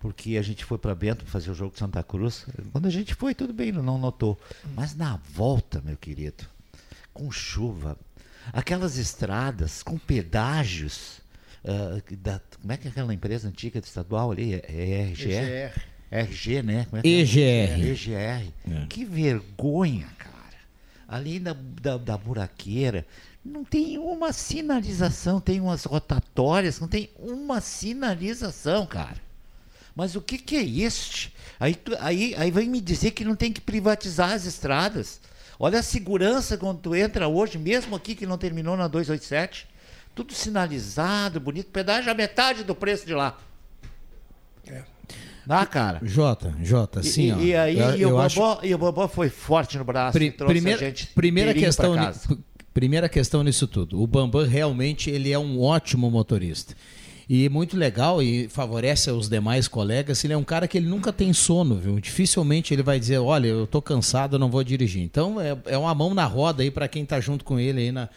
[0.02, 2.46] Porque a gente foi para Bento fazer o jogo de Santa Cruz.
[2.72, 4.40] Quando a gente foi, tudo bem, não notou.
[4.76, 6.44] Mas na volta, meu querido,
[7.14, 7.98] com chuva,
[8.52, 11.22] aquelas estradas com pedágios.
[11.64, 14.56] Uh, da, como é que é aquela empresa antiga estadual ali?
[14.56, 15.32] É, é RGE?
[15.32, 15.82] EGR.
[16.10, 16.88] RG, né?
[16.92, 17.88] É, é EGR.
[17.92, 18.54] EGR.
[18.68, 18.86] É.
[18.90, 20.32] Que vergonha, cara
[21.12, 23.06] ali da, da, da buraqueira,
[23.44, 29.18] não tem uma sinalização, tem umas rotatórias, não tem uma sinalização, cara.
[29.96, 31.34] Mas o que, que é este?
[31.60, 35.20] Aí, aí, aí vem me dizer que não tem que privatizar as estradas.
[35.60, 39.68] Olha a segurança quando tu entra hoje, mesmo aqui que não terminou na 287.
[40.16, 41.70] Tudo sinalizado, bonito.
[41.70, 43.38] Pedágio a metade do preço de lá.
[44.68, 44.84] É.
[45.48, 46.00] Ah, cara.
[46.04, 47.40] Jota, Jota, sim, e, ó.
[47.40, 48.66] E aí, eu, e, o Bobó, acho...
[48.66, 51.96] e o Bobó foi forte no braço Pri, primeira, primeira questão,
[52.74, 54.02] primeira questão nisso tudo.
[54.02, 56.76] O Bambam realmente ele é um ótimo motorista.
[57.34, 60.22] E muito legal e favorece os demais colegas.
[60.22, 61.98] Ele é um cara que ele nunca tem sono, viu?
[61.98, 65.02] Dificilmente ele vai dizer, olha, eu tô cansado, eu não vou dirigir.
[65.02, 67.92] Então é, é uma mão na roda aí para quem tá junto com ele aí
[67.94, 68.10] na,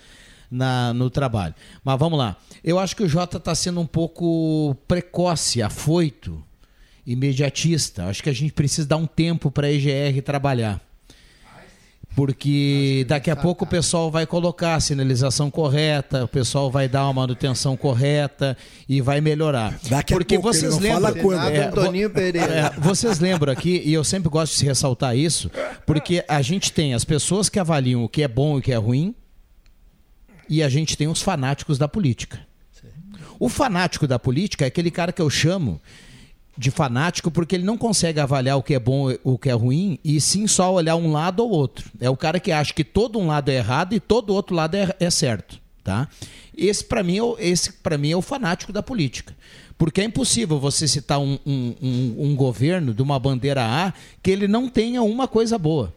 [0.50, 1.54] na, no trabalho.
[1.84, 2.36] Mas vamos lá.
[2.64, 6.42] Eu acho que o Jota está sendo um pouco precoce, afoito
[7.06, 8.06] imediatista.
[8.06, 10.80] Acho que a gente precisa dar um tempo para a EGR trabalhar.
[12.14, 17.04] Porque daqui a pouco o pessoal vai colocar a sinalização correta, o pessoal vai dar
[17.04, 18.56] uma manutenção correta
[18.88, 19.78] e vai melhorar.
[19.88, 21.48] Daqui a Porque pouco, ele vocês lembram, fala quando.
[21.48, 22.52] É, Antoninho Pereira.
[22.52, 25.50] é, vocês lembram aqui, e eu sempre gosto de ressaltar isso,
[25.84, 28.72] porque a gente tem as pessoas que avaliam o que é bom e o que
[28.72, 29.12] é ruim,
[30.48, 32.38] e a gente tem os fanáticos da política.
[33.40, 35.80] O fanático da política é aquele cara que eu chamo
[36.56, 39.98] de fanático porque ele não consegue avaliar o que é bom o que é ruim
[40.04, 41.90] e sim só olhar um lado ou outro.
[42.00, 44.74] É o cara que acha que todo um lado é errado e todo outro lado
[44.76, 46.08] é, é certo, tá?
[46.56, 49.34] Esse para mim, é esse para mim é o fanático da política.
[49.76, 53.92] Porque é impossível você citar um, um- um- um governo de uma bandeira A
[54.22, 55.92] que ele não tenha uma coisa boa.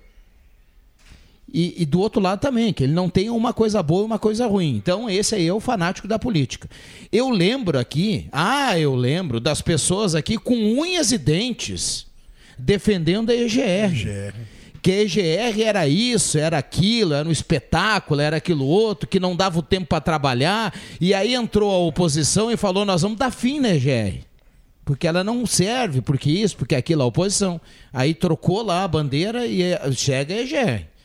[1.52, 4.20] E, e do outro lado também, que ele não tenha uma coisa boa e uma
[4.20, 4.76] coisa ruim.
[4.76, 6.70] Então, esse aí é o fanático da política.
[7.12, 12.06] Eu lembro aqui, ah, eu lembro das pessoas aqui com unhas e dentes
[12.58, 14.34] defendendo a EGR.
[14.82, 19.36] Que a EGR era isso, era aquilo, era um espetáculo, era aquilo outro, que não
[19.36, 20.74] dava o tempo para trabalhar.
[21.00, 24.26] E aí entrou a oposição e falou: nós vamos dar fim na EGR.
[24.86, 27.60] Porque ela não serve, porque isso, porque aquilo, a oposição.
[27.92, 30.97] Aí trocou lá a bandeira e eh, chega a EGR.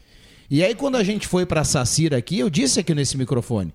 [0.54, 3.72] E aí, quando a gente foi para a Sacira aqui, eu disse aqui nesse microfone,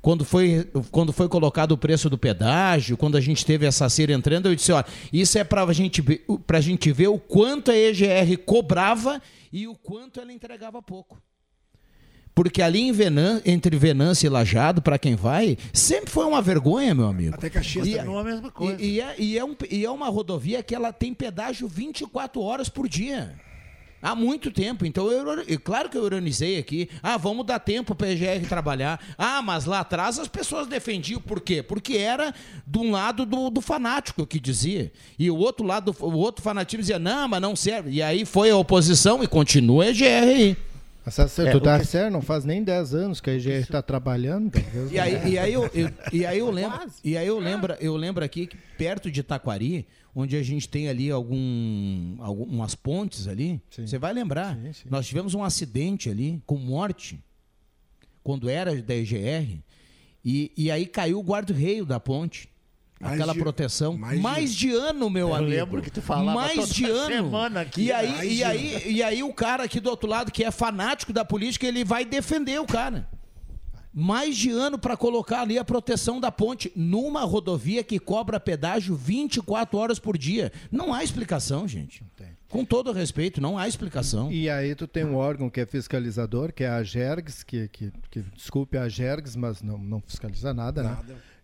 [0.00, 4.12] quando foi, quando foi colocado o preço do pedágio, quando a gente teve a Sacira
[4.12, 6.00] entrando, eu disse, olha, isso é para gente,
[6.48, 9.20] a gente ver o quanto a EGR cobrava
[9.52, 11.20] e o quanto ela entregava pouco.
[12.32, 16.94] Porque ali em Venan, entre Venância e Lajado, para quem vai, sempre foi uma vergonha,
[16.94, 17.34] meu amigo.
[17.34, 18.00] Até Caxias E-.
[18.04, 18.80] Não é a mesma coisa.
[18.80, 22.40] e, e é, e é um- e é uma rodovia que ela tem pedágio 24
[22.40, 23.34] horas por dia.
[24.02, 24.86] Há muito tempo.
[24.86, 26.88] Então, eu, eu- claro que eu ironizei aqui.
[27.02, 29.00] Ah, vamos dar tempo para a EGR trabalhar.
[29.18, 31.20] Ah, mas lá atrás as pessoas defendiam.
[31.20, 31.62] Por quê?
[31.62, 32.34] Porque era
[32.66, 34.90] de um lado do, do fanático que dizia.
[35.18, 37.90] E o outro lado, o outro fanatismo dizia, não, mas não serve.
[37.90, 40.56] E aí foi a oposição e continua a EGR aí.
[41.10, 43.82] César, É, tu tá que- certo, não faz nem 10 anos que a EGR está
[43.82, 44.52] trabalhando.
[44.90, 45.28] E aí, não.
[45.28, 48.46] e aí, eu, eu- e aí eu lembro, e aí eu lembro, eu lembro aqui
[48.46, 54.12] que perto de Taquari, onde a gente tem ali algum, algumas pontes ali, você vai
[54.12, 54.58] lembrar.
[54.88, 57.18] Nós tivemos um acidente ali com morte
[58.22, 59.58] quando era da EGR
[60.24, 62.48] e, e aí caiu o guarda-reio da ponte.
[63.00, 63.96] Mais Aquela de- proteção.
[63.96, 64.74] mais Mais, de- de...
[64.74, 65.50] ano, meu Eu amigo.
[65.50, 67.06] lembro que tu falava Mais toda de ano.
[67.08, 68.86] semana aqui, e aí, mais e aí, ano.
[68.86, 72.04] e aí o cara aqui do outro lado, que é fanático da política, ele vai
[72.04, 73.08] defender o cara.
[73.92, 78.94] Mais de ano para colocar ali a proteção da ponte numa rodovia que cobra pedágio
[78.94, 80.52] 24 horas por dia.
[80.70, 82.04] Não há explicação, gente.
[82.48, 84.30] Com todo respeito, não há explicação.
[84.30, 87.92] E aí tu tem um órgão que é fiscalizador, que é a Gergs, que, que,
[88.10, 90.96] que desculpe a Gergs, mas não, não fiscaliza nada, né?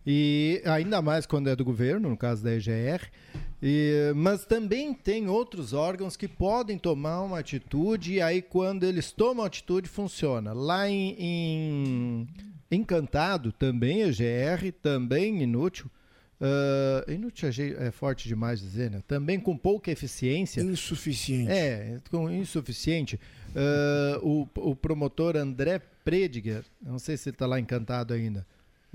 [0.09, 3.11] E ainda mais quando é do governo, no caso da EGR.
[3.61, 9.11] E, mas também tem outros órgãos que podem tomar uma atitude e aí quando eles
[9.11, 10.53] tomam atitude funciona.
[10.53, 12.27] Lá em, em
[12.71, 15.91] Encantado, também EGR, também inútil.
[16.39, 19.01] Ah, inútil é é forte demais dizer, né?
[19.07, 20.61] Também com pouca eficiência.
[20.61, 21.51] Insuficiente.
[21.51, 23.19] É, com insuficiente.
[23.55, 28.45] Ah, o, o promotor André Prediger, não sei se ele está lá encantado ainda,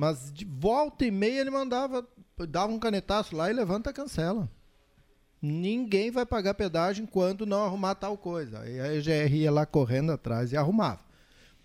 [0.02, 2.04] mas de volta e meia ele mandava,
[2.48, 4.50] dava um canetaço lá e levanta cancela.
[5.40, 8.62] Ninguém vai pagar pedágio enquanto não arrumar tal coisa.
[8.62, 10.98] Aí a EGR ia lá correndo atrás e arrumava.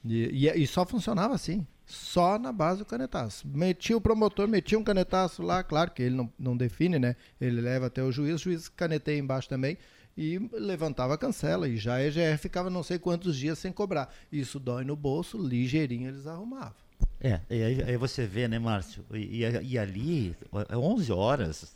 [0.06, 1.66] E, e- e só funcionava assim.
[1.84, 3.48] Só na base do canetaço.
[3.48, 7.16] Metia o promotor, metia um canetaço lá, claro que ele não, não define, né?
[7.42, 9.80] Ele leva até o juiz, o juiz caneteia embaixo também
[10.16, 11.68] e levantava a cancela.
[11.68, 14.14] E já a EGR ficava não sei quantos dias sem cobrar.
[14.32, 16.86] Isso dói no bolso, ligeirinho eles arrumavam.
[17.20, 19.04] É, e aí, aí você vê, né, Márcio?
[19.12, 20.36] E, e- e ali,
[20.70, 21.76] é 11 horas,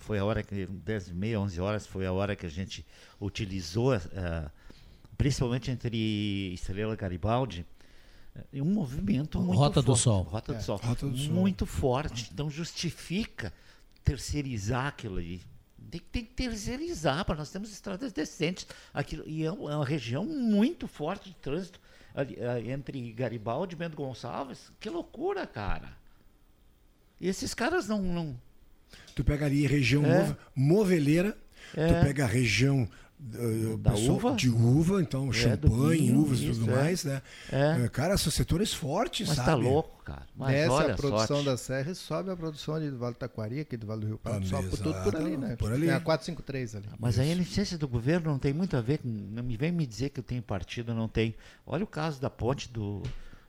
[0.00, 2.84] foi a hora que, 10 e meia, 11 horas, foi a hora que a gente
[3.20, 4.50] utilizou, eh,
[5.16, 7.64] principalmente entre Estrela e Garibaldi,
[8.52, 10.02] eh, um movimento muito Rota do forte.
[10.02, 10.22] Sol.
[10.24, 10.76] Rota do É, Sol.
[10.82, 11.32] Rota do Sol.
[11.34, 12.28] Muito forte.
[12.32, 13.52] Então justifica
[14.02, 15.40] terceirizar aquilo ali.
[15.90, 18.66] Tem, tem que terceirizar, para nós temos estradas decentes.
[18.92, 21.80] Aquilo, e é uma é uma região muito forte de trânsito
[22.14, 24.70] ali, eh, entre Garibaldi e Bento Gonçalves.
[24.80, 25.88] Que loucura, cara.
[27.20, 28.00] E esses caras não.
[28.02, 28.40] não
[29.14, 30.20] Tu pega ali região É.
[30.22, 31.36] move- moveleira,
[31.76, 31.86] É.
[31.86, 32.88] tu pega a região
[33.22, 34.32] Da pessoal uva?
[34.34, 36.74] de uva, então É, champanhe, vinho, uvas e tudo isso, é.
[36.74, 37.22] mais, né?
[37.52, 37.84] É.
[37.84, 39.62] Eh, Cara, são setores fortes, Mas tá sabe?
[39.64, 40.22] louco, cara.
[40.34, 41.44] Mas Desce olha a produção sorte.
[41.44, 44.06] da Serra e sobe a produção ali do Vale do Taquari, aqui do Vale do
[44.06, 45.54] Rio Pardo, sobe por tudo por ali, né?
[45.56, 45.86] por ali.
[45.86, 46.86] Tem a 453 ali.
[46.98, 49.08] Mas a ineficiência do governo não tem muito a ver com.
[49.08, 51.34] Não me vem me dizer que eu tenho partido, não tem.
[51.66, 53.02] Olha o caso da ponte do,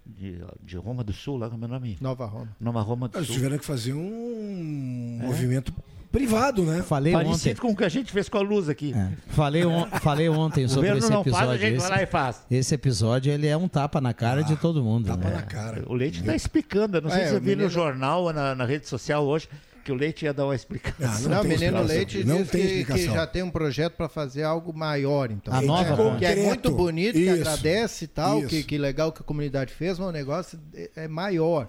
[0.06, 1.98] de, de Roma do Sul, lá como é o nome?
[2.02, 2.56] Nova Roma.
[2.60, 3.36] Nova Roma do Eles Sul.
[3.38, 5.26] tiveram que fazer um É.
[5.26, 5.74] movimento
[6.12, 6.82] privado, né?
[6.84, 7.56] Falei Parecido ontem.
[7.56, 8.94] com o que a gente fez com a luz aqui.
[9.28, 11.52] Falei, on- falei ontem sobre esse não faz, episódio.
[11.52, 12.42] a gente esse, vai lá e faz.
[12.52, 15.08] esse episódio ele é um tapa na cara de todo mundo.
[15.08, 15.84] Tapa na cara.
[15.88, 16.98] O Leite está explicando.
[16.98, 18.88] Eu não sei É, se o você viu no menino- jornal ou na, na rede
[18.88, 19.48] social hoje
[19.84, 21.28] que o Leite ia dar uma explicação.
[21.28, 23.14] Não, o menino Leite Não diz tem que, que explicação.
[23.16, 25.32] já tem um projeto para fazer algo maior.
[25.32, 25.52] Então.
[25.52, 27.34] A nova é, que é muito bonito, que Isso.
[27.42, 28.48] agradece e tal, Isso.
[28.50, 31.66] que, que legal que a comunidade fez, mas o negócio é, é maior.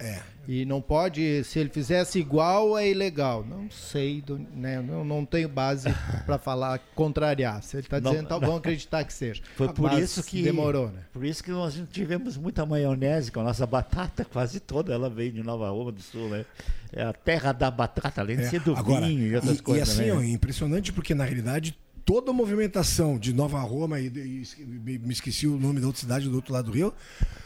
[0.47, 3.45] E não pode, se ele fizesse igual, é ilegal.
[3.47, 4.81] Não sei, do- né?
[4.81, 5.87] não, não tenho base
[6.25, 7.63] para falar, contrariar.
[7.63, 8.47] Se ele está dizendo, então não.
[8.47, 9.41] vamos acreditar que seja.
[9.55, 11.01] Foi por Mas isso que demorou, né?
[11.13, 15.31] Por isso que nós tivemos muita maionese com a nossa batata, quase toda ela veio
[15.31, 16.45] de Nova Roma do Sul, né?
[16.91, 19.63] É a terra da batata, além de É, ser do agora, vinho e outras e,
[19.63, 19.87] coisas.
[19.87, 20.13] e assim, né?
[20.13, 24.99] ó, é impressionante porque na realidade toda a movimentação de Nova Roma e, e- me,
[24.99, 26.93] me esqueci o nome da outra cidade do outro lado do rio.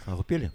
[0.03, 0.51] Farroupilha.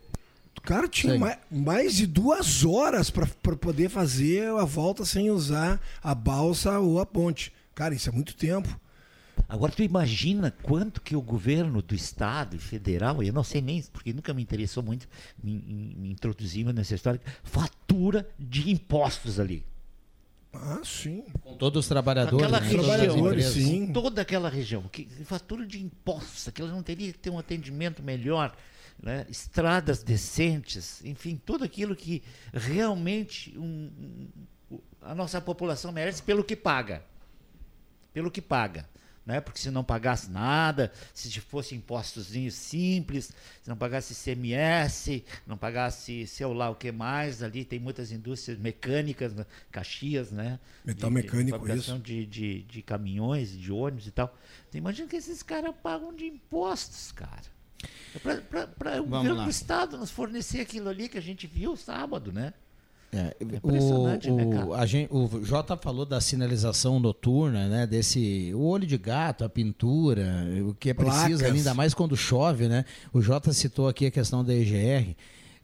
[0.62, 1.18] Cara, tinha Sim.
[1.18, 7.00] mais, mais de duas horas para poder fazer a volta sem usar a balsa ou
[7.00, 7.52] a ponte.
[7.74, 8.78] Cara, isso é muito tempo.
[9.48, 13.82] Agora tu imagina quanto que o governo do estado e federal, eu não sei nem,
[13.82, 15.08] porque nunca me interessou muito
[15.42, 19.64] me, me- me introduzir nessa história, fatura de impostos ali.
[20.54, 21.24] Ah, sim.
[21.42, 23.92] Com todos os trabalhadores, Aquela né, as região, empresas.
[23.92, 28.54] toda aquela região, que fatura de impostos, aquela não teria que ter um atendimento melhor,
[29.03, 29.26] né?
[29.28, 32.22] estradas decentes, enfim, tudo aquilo que
[32.53, 33.90] realmente um-
[34.70, 37.03] um- a nossa população merece pelo que paga.
[38.14, 38.88] Pelo que paga.
[39.24, 39.40] Né?
[39.40, 43.26] Porque se não pagasse nada, se fosse impostos simples,
[43.62, 48.59] se não pagasse CMS, não pagasse sei lá o que mais, ali tem muitas indústrias
[48.59, 49.46] mecânicas, né?
[49.70, 50.59] Caxias, né?
[50.84, 52.05] Metal De- de mecânico, fabricação isso.
[52.05, 54.36] De, de, de caminhões, de ônibus e tal.
[54.68, 57.42] Então, imagina que esses caras pagam de impostos, cara.
[58.78, 59.45] Para o governo lá.
[59.45, 62.53] do Estado nos fornecer aquilo ali que a gente viu sábado, né?
[63.14, 64.80] É, impressionante, o, né, o, cara?
[64.83, 67.87] a gente, o Jota falou da sinalização noturna, né?
[67.87, 71.57] Desse o olho de gato, a pintura, o que é preciso, Placas.
[71.59, 72.87] ainda mais quando chove, né?
[73.12, 75.14] O Jota citou aqui a questão da EGR.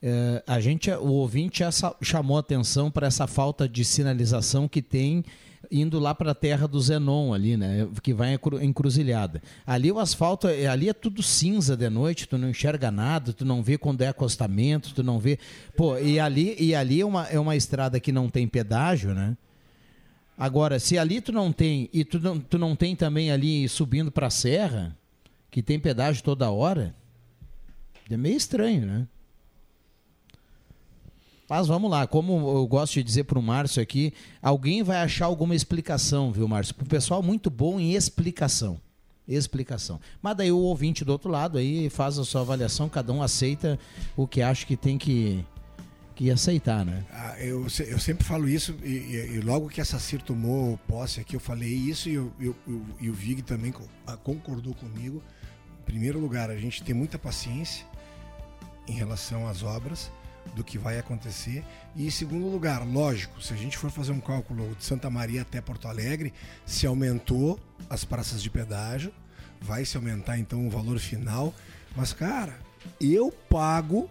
[0.02, 4.82] É, a gente, o ouvinte já sa- chamou atenção para essa falta de sinalização que
[4.82, 5.24] tem
[5.70, 7.88] indo lá para a terra do Zenon ali, né?
[8.02, 9.42] Que vai encruzilhada.
[9.66, 13.44] Ali o asfalto, é- ali é tudo cinza de noite, tu não enxerga nada, tu
[13.44, 15.38] não vê quando é acostamento, tu não vê.
[15.76, 19.36] Pô, e ali, e ali é, uma, é uma estrada que não tem pedágio, né?
[20.36, 24.10] Agora, se ali tu não tem, e tu não, tu não tem também ali subindo
[24.12, 24.96] para a serra,
[25.50, 26.94] que tem pedágio toda hora,
[28.08, 29.06] é meio estranho, né?
[31.48, 35.24] Mas vamos lá, como eu gosto de dizer para o Márcio aqui, alguém vai achar
[35.26, 36.74] alguma explicação, viu, Márcio?
[36.80, 38.78] O pessoal muito bom em explicação.
[39.26, 40.00] Explicação.
[40.22, 43.78] Mas daí o ouvinte do outro lado aí faz a sua avaliação, cada um aceita
[44.16, 45.44] o que acha que tem que,
[46.14, 47.04] que aceitar, né?
[47.12, 51.20] Ah, eu, eu sempre falo isso, e, e- e logo que a Sacir tomou posse
[51.20, 53.72] aqui, eu falei isso e, eu, eu- eu- e o Vig também
[54.06, 55.22] ah, concordou comigo.
[55.80, 57.84] Em primeiro lugar, a gente tem muita paciência
[58.86, 60.10] em relação às obras,
[60.54, 61.64] do que vai acontecer.
[61.94, 65.42] E em segundo lugar, lógico, se a gente for fazer um cálculo de Santa Maria
[65.42, 66.32] até Porto Alegre,
[66.66, 69.12] se aumentou as praças de pedágio,
[69.60, 71.54] vai se aumentar então o valor final.
[71.96, 72.58] Mas, cara,
[73.00, 74.08] eu pago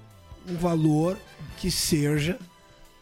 [0.48, 1.18] um valor
[1.58, 2.40] que seja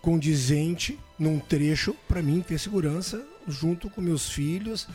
[0.01, 4.87] condizente num trecho para mim ter segurança junto com meus filhos,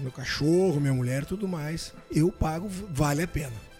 [0.00, 1.92] meu cachorro, minha mulher, tudo mais.
[2.10, 3.73] Eu pago, vale a pena.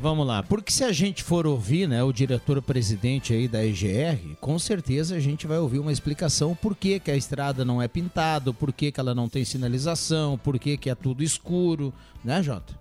[0.00, 4.58] Vamos lá, porque se a gente for ouvir, né, o diretor-presidente aí da EGR, com
[4.58, 8.50] certeza a gente vai ouvir uma explicação por que, que a estrada não é pintada,
[8.50, 11.92] por que, que ela não tem sinalização, por que, que é tudo escuro,
[12.24, 12.72] né, Jota?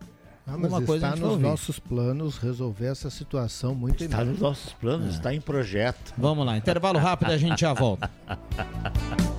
[0.47, 1.43] Ah, mas Alguma está nos ouvir.
[1.43, 6.13] nossos planos resolver essa situação muito Está nos nossos planos, está em projeto.
[6.17, 8.09] Vamos lá, intervalo rápido, a gente já volta.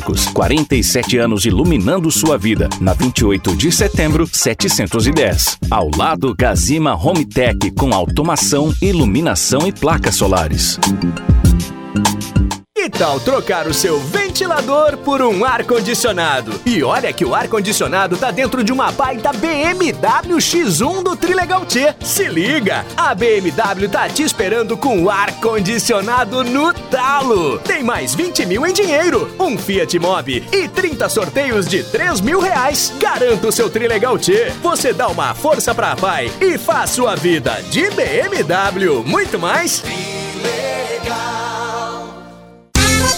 [0.00, 2.68] 47 anos iluminando sua vida.
[2.80, 5.58] Na 28 de setembro, 710.
[5.70, 10.78] Ao lado, Gazima Home Tech com automação, iluminação e placas solares.
[12.98, 16.60] Tal trocar o seu ventilador por um ar-condicionado?
[16.66, 21.94] E olha que o ar-condicionado tá dentro de uma baita BMW X1 do Trilegal T.
[22.00, 27.60] Se liga, a BMW tá te esperando com o ar-condicionado no talo.
[27.60, 32.40] Tem mais 20 mil em dinheiro, um Fiat Mobi e 30 sorteios de 3 mil
[32.40, 32.92] reais.
[32.98, 34.52] Garanta o seu Trilegal T.
[34.60, 39.04] Você dá uma força pra pai e faz sua vida de BMW.
[39.06, 39.84] Muito mais.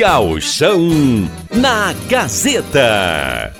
[0.00, 3.52] Gauchão na Gazeta.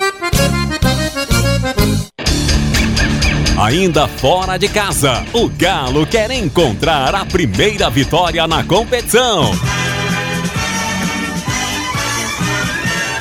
[3.55, 9.51] Ainda fora de casa, o Galo quer encontrar a primeira vitória na competição.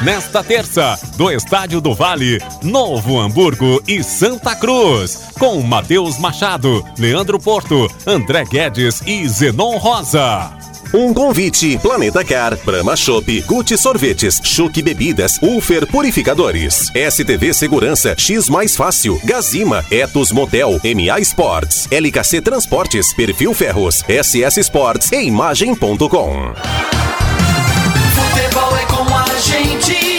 [0.02, 7.38] Nesta terça, do Estádio do Vale, Novo Hamburgo e Santa Cruz, com Matheus Machado, Leandro
[7.38, 10.69] Porto, André Guedes e Zenon Rosa.
[10.92, 18.48] Um convite: Planeta Car, Brahma Shop, Gucci Sorvetes, Chuque Bebidas, Ulfer Purificadores, STV Segurança, X
[18.48, 26.54] Mais Fácil, Gazima, Etos Motel, MA Sports, LKC Transportes, Perfil Ferros, SS Sports e Imagem.com.
[28.14, 30.09] Futebol é com a gente.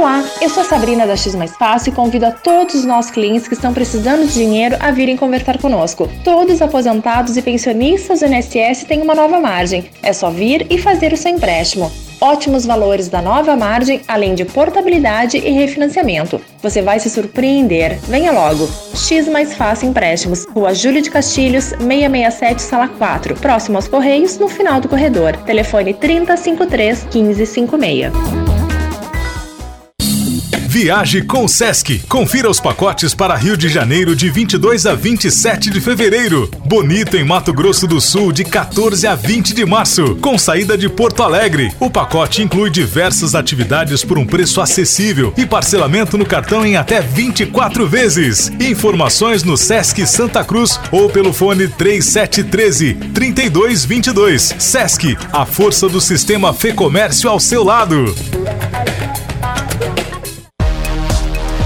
[0.00, 3.10] Olá, eu sou a Sabrina da X Mais Fácil e convido a todos os nossos
[3.10, 6.08] clientes que estão precisando de dinheiro a virem conversar conosco.
[6.24, 9.90] Todos aposentados e pensionistas do INSS têm uma nova margem.
[10.02, 11.92] É só vir e fazer o seu empréstimo.
[12.18, 16.40] Ótimos valores da nova margem, além de portabilidade e refinanciamento.
[16.62, 17.98] Você vai se surpreender.
[18.08, 18.70] Venha logo.
[18.94, 24.48] X Mais Fácil Empréstimos, Rua Júlio de Castilhos, 667, Sala 4, próximo aos Correios, no
[24.48, 25.36] final do corredor.
[25.44, 28.59] Telefone 3053 1556.
[30.70, 31.98] Viaje com o Sesc.
[32.08, 36.48] Confira os pacotes para Rio de Janeiro de 22 a 27 de fevereiro.
[36.64, 40.88] Bonito em Mato Grosso do Sul de 14 a 20 de março, com saída de
[40.88, 41.72] Porto Alegre.
[41.80, 47.00] O pacote inclui diversas atividades por um preço acessível e parcelamento no cartão em até
[47.00, 48.52] 24 vezes.
[48.60, 54.54] Informações no Sesc Santa Cruz ou pelo fone 3713 3222.
[54.56, 58.14] Sesc, a força do sistema Fê Comércio ao seu lado.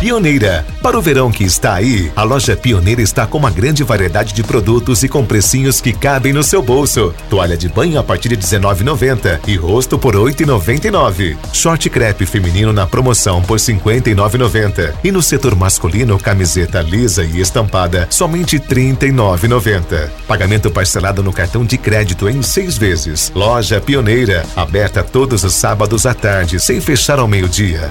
[0.05, 0.67] Pioneira.
[0.83, 4.43] Para o verão que está aí, a loja Pioneira está com uma grande variedade de
[4.43, 7.15] produtos e com precinhos que cabem no seu bolso.
[7.31, 11.39] Toalha de banho a partir de R$19,90 e rosto por R$8,99.
[11.55, 14.93] Short crepe feminino na promoção por R$59,90.
[15.03, 20.11] E no setor masculino, camiseta lisa e estampada, somente R$39,90.
[20.29, 23.33] Pagamento parcelado no cartão de crédito em seis vezes.
[23.35, 27.91] Loja Pioneira, aberta todos os sábados à tarde, sem fechar ao meio-dia.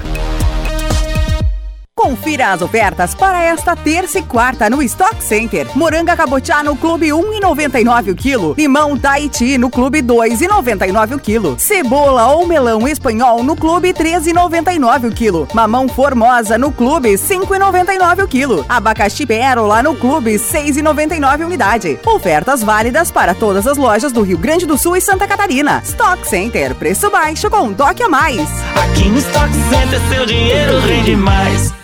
[2.04, 5.66] Confira as ofertas para esta terça e quarta no Stock Center.
[5.74, 8.54] Moranga cabotiá no Clube 1,99 o quilo.
[8.58, 11.56] Limão Tahiti no Clube 2,99 o quilo.
[11.58, 15.48] Cebola ou melão espanhol no Clube 13,99 o quilo.
[15.54, 18.66] Mamão Formosa no Clube 5,99 o quilo.
[18.68, 21.98] Abacaxi Pérola no Clube 6,99 unidade.
[22.04, 25.80] Ofertas válidas para todas as lojas do Rio Grande do Sul e Santa Catarina.
[25.84, 28.46] Stock Center, preço baixo com um toque a mais.
[28.76, 31.83] Aqui no Stock Center seu dinheiro rende mais.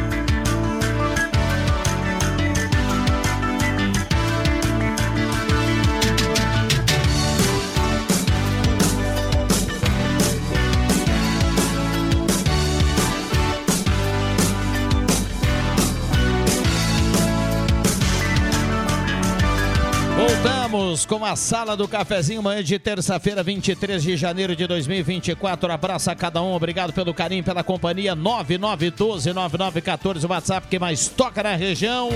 [21.11, 25.69] Com a sala do cafezinho, manhã de terça-feira, 23 de janeiro de 2024.
[25.69, 28.15] Abraço a cada um, obrigado pelo carinho, pela companhia.
[28.15, 32.07] 9912-9914, o WhatsApp que mais toca na região.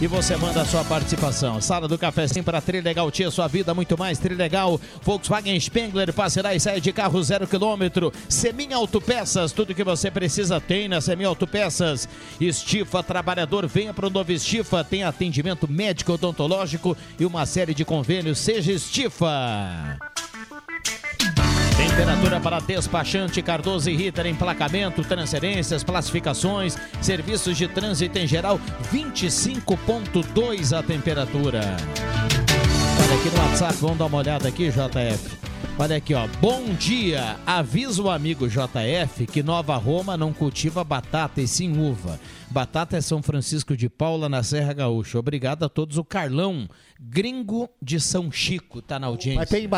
[0.00, 1.60] E você manda a sua participação.
[1.60, 4.78] Sala do cafezinho para Trilegal Tia, sua vida muito mais Trilegal.
[5.02, 8.12] Volkswagen Spengler, parceira e sai de carro zero quilômetro.
[8.28, 12.08] Semin Autopeças, tudo que você precisa tem na Semin Autopeças.
[12.38, 17.84] Estifa Trabalhador, venha para o novo Estifa, tem atendimento médico odontológico e uma série de
[17.84, 18.35] convênios.
[18.36, 19.98] Seja Estifa.
[21.74, 28.60] Temperatura para despachante Cardoso e Ritter, emplacamento, transferências, classificações, serviços de trânsito em geral,
[28.92, 31.60] 25.2 a temperatura.
[33.02, 35.46] Olha aqui no WhatsApp, vamos dar uma olhada aqui, JF.
[35.78, 36.26] Olha aqui, ó.
[36.40, 37.36] Bom dia.
[37.44, 42.18] Avisa o amigo JF que Nova Roma não cultiva batata e sim uva.
[42.50, 45.18] Batata é São Francisco de Paula, na Serra Gaúcha.
[45.18, 45.98] Obrigado a todos.
[45.98, 46.66] O Carlão,
[47.00, 49.40] gringo de São Chico, tá na audiência.
[49.40, 49.68] Mas tem,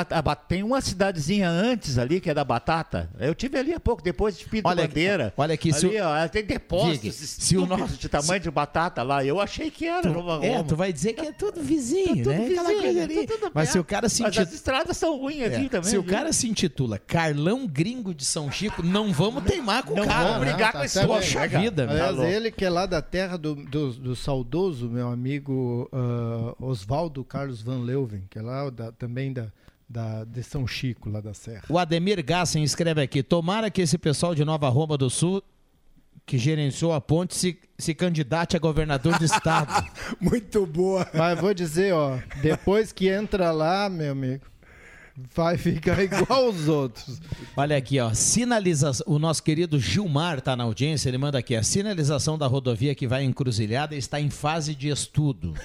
[0.49, 3.11] tem uma cidadezinha antes ali que é da batata.
[3.19, 5.33] Eu tive ali há pouco, depois de Pinto Olha aqui, Bandeira.
[5.37, 8.51] olha aqui, se ali, o- ó, tem depósitos Diga, se o nosso- de tamanho de
[8.51, 9.25] batata lá.
[9.25, 10.45] Eu achei que era Roma.
[10.45, 12.39] É, tu vai dizer que é tudo vizinho, Tudo né?
[12.49, 13.27] Vizinho, coisa ali.
[13.27, 15.91] tudo Mas se o cara se Mas intitula- as estradas são ruins aqui É, também.
[15.91, 16.11] Se o viu?
[16.12, 20.25] cara se intitula Carlão Gringo de São Chico, não vamos teimar com o Não cara.
[20.33, 20.53] vamos né?
[20.53, 21.11] brigar Tá com esse certo.
[21.11, 21.62] homem, Poxa né, cara?
[21.62, 21.93] vida, meu.
[21.95, 22.31] Aliás, Tá louco.
[22.33, 27.61] ele que é lá da terra do, do, do saudoso meu amigo ah, Oswaldo Carlos
[27.62, 29.46] Van Leuven, que é lá da- também da,
[29.88, 31.64] da, de São Chico, lá da Serra.
[31.68, 35.42] O Ademir Gassen escreve aqui: tomara que esse pessoal de Nova Roma do Sul,
[36.26, 39.72] que gerenciou a ponte, se, se candidate a governador do estado.
[40.20, 41.09] Muito boa.
[41.14, 44.44] Mas vou dizer, ó, depois que entra lá, meu amigo,
[45.35, 47.21] vai ficar igual os outros.
[47.57, 49.05] Olha aqui, ó, sinalização.
[49.09, 53.07] O nosso querido Gilmar tá na audiência, ele manda aqui: a sinalização da rodovia que
[53.07, 55.55] vai Encruzilhada está em fase de estudo.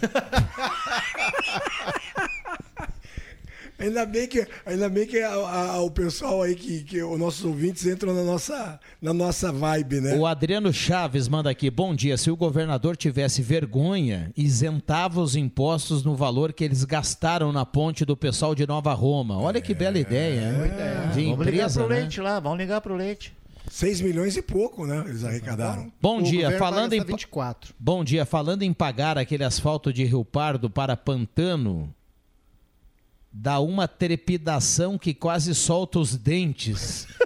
[3.83, 7.43] Ainda bem que, ainda bem que a- a- o pessoal aí, que, que os nossos
[7.43, 10.15] ouvintes entram na nossa, na nossa vibe, né?
[10.15, 12.15] O Adriano Chaves manda aqui: bom dia.
[12.17, 18.05] Se o governador tivesse vergonha, isentava os impostos no valor que eles gastaram na ponte
[18.05, 19.37] do pessoal de Nova Roma.
[19.37, 21.13] Olha que bela ideia, hein?
[21.13, 21.95] De Vamos ligar pro né?
[21.99, 23.33] leite lá, vamos ligar pro leite.
[23.69, 25.03] 6 milhões e pouco, né?
[25.07, 25.91] Eles arrecadaram.
[26.01, 27.73] Bom dia, falando em gastar 24.
[27.79, 31.93] Bom dia, falando em pagar aquele asfalto de Rio Pardo para Pantano,
[33.33, 37.07] dá uma trepidação que quase solta os dentes.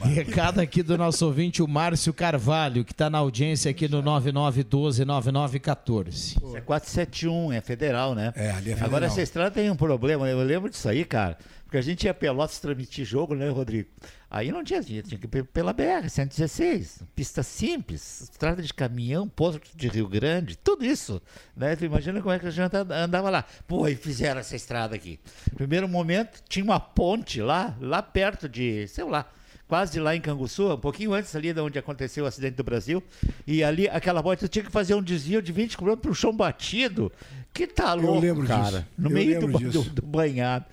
[0.00, 6.08] Recado aqui do nosso ouvinte, o Márcio Carvalho, que está na audiência aqui no 9912-9914.
[6.08, 8.32] Isso é 471, é federal, né?
[8.34, 9.04] É, ali é Agora federal.
[9.04, 11.38] essa estrada tem um problema, eu lembro disso aí, cara.
[11.72, 13.88] Porque a gente ia Pelotas transmitir jogo, né, Rodrigo?
[14.30, 19.26] Aí não tinha, tinha, tinha que ir pela BR, 116, pista simples, estrada de caminhão,
[19.26, 21.22] posto de Rio Grande, tudo isso.
[21.56, 21.74] Né?
[21.74, 23.46] Tu imagina como é que a gente andava lá.
[23.66, 25.18] Pô, e fizeram essa estrada aqui.
[25.54, 29.26] Primeiro momento, tinha uma ponte lá, lá perto de, sei lá,
[29.66, 33.02] quase lá em Canguçu, um pouquinho antes ali de onde aconteceu o acidente do Brasil.
[33.46, 36.14] E ali, aquela ponte, tu tinha que fazer um desvio de 20 km para o
[36.14, 37.10] chão batido.
[37.50, 38.62] Que tá louco, lembro cara.
[38.80, 38.86] disso.
[38.98, 40.66] No Eu meio do, do- do banhado.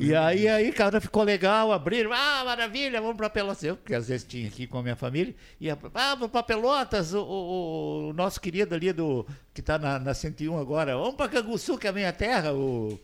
[0.00, 3.62] E aí, aí, cara, ficou legal, abriram, ah, maravilha, vamos pra Pelotas.
[3.64, 7.14] Eu, que às vezes tinha aqui com a minha família, ia, ah, vamos pra Pelotas,
[7.14, 11.28] o, o- o nosso querido ali do, que tá na, na 101 agora, vamos pra
[11.28, 12.98] Canguçu, que é a minha terra, o...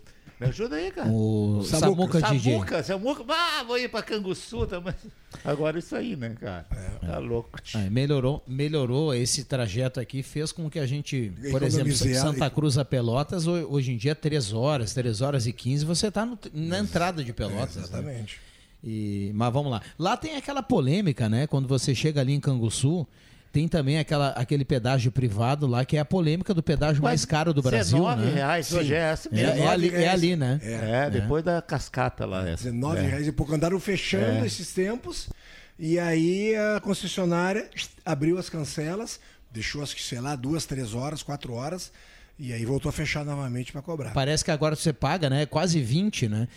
[0.44, 1.08] Me ajuda aí, cara.
[1.10, 2.52] O Samuca DJ.
[2.54, 4.94] Samuca, Samuca, ah, vou ir pra Canguçu também.
[5.44, 6.66] Agora isso aí, né, cara?
[7.04, 7.58] Tá louco.
[7.74, 12.48] É, melhorou, melhorou esse trajeto aqui, fez com que a gente, por exemplo, Economizar- Santa
[12.50, 16.26] Cruz a Pelotas, ho- hoje em dia, 3 horas, 3 horas e 15, você está
[16.52, 17.76] na entrada de Pelotas.
[17.76, 17.82] né?
[17.82, 18.40] Exatamente.
[18.82, 19.80] E, mas vamos lá.
[19.98, 21.46] Lá tem aquela polêmica, né?
[21.46, 23.06] Quando você chega ali em Canguçu,
[23.54, 27.54] tem também aquela, aquele pedágio privado lá, que é a polêmica do pedágio mais caro
[27.54, 27.98] do Brasil.
[27.98, 28.34] 19 né?
[28.34, 29.62] reais hoje é essa É, mesmo.
[29.62, 30.58] é ali, é ali, né?
[30.60, 32.48] É, depois da cascata lá.
[32.48, 32.64] Essa.
[32.64, 33.02] 19 É.
[33.02, 33.54] reais e pouco.
[33.54, 34.46] Andaram fechando É.
[34.46, 35.28] esses tempos.
[35.78, 37.70] E aí a concessionária
[38.04, 39.20] abriu as cancelas,
[39.52, 41.92] deixou as, sei lá, duas, três horas, quatro horas.
[42.36, 44.10] E aí voltou a fechar novamente para cobrar.
[44.10, 45.46] Parece que agora você paga, né?
[45.46, 46.48] Quase 20, né?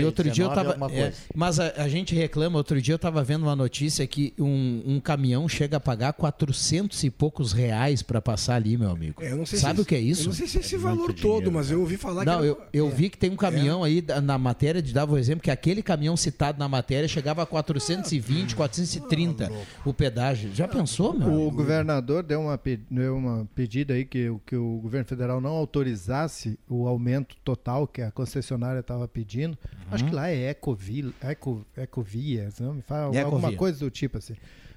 [0.00, 0.92] E outro dia eu 19 tava.
[0.94, 4.82] é, mas a, a gente reclama, outro dia eu tava vendo uma notícia que um,
[4.86, 9.22] um caminhão chega a pagar 400 e poucos reais para passar ali, meu amigo.
[9.22, 10.22] É, eu não sei Sabe se- o que é isso?
[10.22, 12.46] Eu não sei se esse valor todo, mas eu ouvi falar Não, que.
[12.46, 15.50] eu, eu vi que tem um caminhão aí na matéria, de dava o exemplo, que
[15.50, 19.50] aquele caminhão citado na matéria chegava a 420, 430
[19.84, 20.50] o pedágio.
[20.54, 21.28] Já pensou, meu?
[21.28, 21.50] O amigo?
[21.56, 26.58] governador deu uma, deu uma pedida aí que, o- que o governo federal não autorizasse
[26.68, 29.56] o aumento total que a concessionária estava pedindo.
[29.94, 33.24] Acho que lá é Ecovil, Eco, Ecovias, não me fala Ecovia.
[33.24, 34.34] alguma coisa do tipo assim.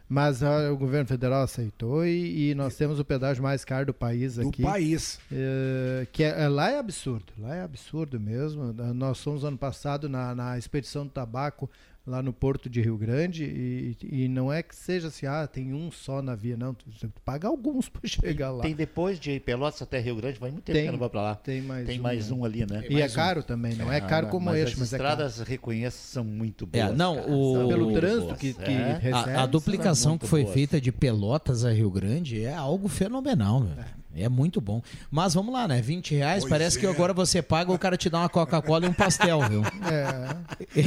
[0.08, 3.94] Mas ah, o governo federal aceitou e, e nós temos o pedágio mais caro do
[3.94, 4.62] país Do aqui.
[4.62, 5.20] país.
[5.32, 8.72] É, que é- é- lá é absurdo, lá é absurdo mesmo.
[8.94, 11.68] Nós fomos ano passado na, na expedição do tabaco
[12.08, 15.74] lá no porto de Rio Grande e, e não é que seja assim, ah, tem
[15.74, 16.74] um só na via, não.
[16.74, 18.62] Tu, tu paga alguns para chegar lá.
[18.62, 21.22] Tem depois de Pelotas até Rio Grande, vai muito tempo Tem, que não vou pra
[21.22, 21.36] lá.
[21.36, 22.36] tem mais tem um, mais né?
[22.38, 22.84] um ali, né?
[22.90, 25.10] E é caro também, não é caro como mas este, as mas é caro.
[25.10, 26.90] estradas, reconheço, são muito boas.
[26.92, 28.40] É, não, cara, o Pelo trânsito boas.
[28.40, 29.00] que- que É.
[29.02, 30.54] recebe, A, a duplicação que foi boas.
[30.54, 33.72] feita de Pelotas a Rio Grande é algo fenomenal, meu.
[33.80, 34.05] É.
[34.30, 34.82] muito bom.
[35.12, 35.82] Mas vamos lá, né?
[35.82, 36.90] 20 reais, Pois parece que é.
[36.90, 39.62] agora você paga, o cara te dá uma Coca-Cola e um pastel, viu?
[39.92, 40.86] É.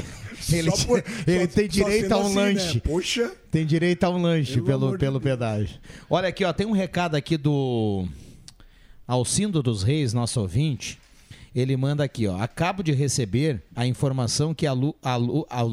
[0.50, 2.40] Ele, por- ele só- tem direito a um assim, né?
[2.42, 2.80] lanche.
[2.80, 3.32] Poxa.
[3.50, 5.78] Tem direito a um lanche Pelo pelo, de pelo pedágio.
[6.08, 8.06] Olha aqui, ó, tem um recado aqui do
[9.06, 10.98] Alcindo dos Reis, nosso ouvinte.
[11.54, 12.38] Ele manda aqui, ó.
[12.40, 15.66] Acabo de receber a informação que a, lu, a, lu, a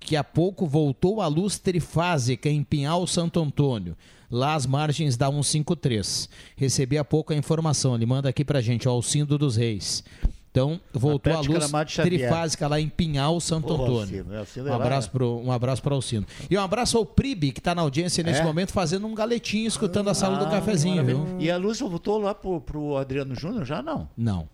[0.00, 3.96] que há pouco voltou a luz trifásica em Pinhal Santo Antônio,
[4.30, 6.28] lá às margens da 153.
[6.56, 10.02] Recebi há pouco a informação, ele manda aqui pra gente, ó, Alcindo dos Reis.
[10.50, 11.70] Então, voltou a luz
[12.02, 14.00] trifásica lá em Pinhal Santo Antônio.
[14.00, 15.12] Alcindo, é, Alcindo é Um lá, abraço né?
[15.12, 16.26] pro, um abraço para Alcino.
[16.48, 18.44] E um abraço ao Pribe, que está na audiência nesse É?
[18.44, 21.26] momento, fazendo um galetinho, escutando a sala do Ah, cafezinho, viu?
[21.38, 23.66] E a luz voltou lá pro, pro Adriano Júnior?
[23.66, 24.08] Já não?
[24.16, 24.48] Não.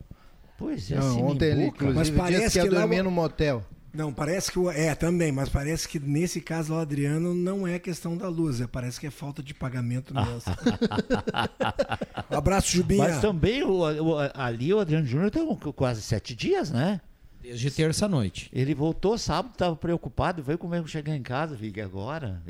[0.58, 3.10] Pois é, Não, ontem ele, inclusive, Mas parece disse que ia que lá- dormir no
[3.10, 3.64] motel.
[3.95, 4.59] Não, parece que.
[4.59, 8.61] o- É, também, mas parece que nesse caso o Adriano, não é questão da luz,
[8.61, 10.40] é, parece que é falta de pagamento mesmo.
[12.30, 13.05] um abraço, Jubinha.
[13.09, 17.01] Mas também o, o- ali o Adriano Júnior tem um- quase sete dias, né?
[17.43, 18.49] Desde terça-noite.
[18.53, 22.40] Ele voltou sábado, estava preocupado, veio comigo chegar em casa, vi agora.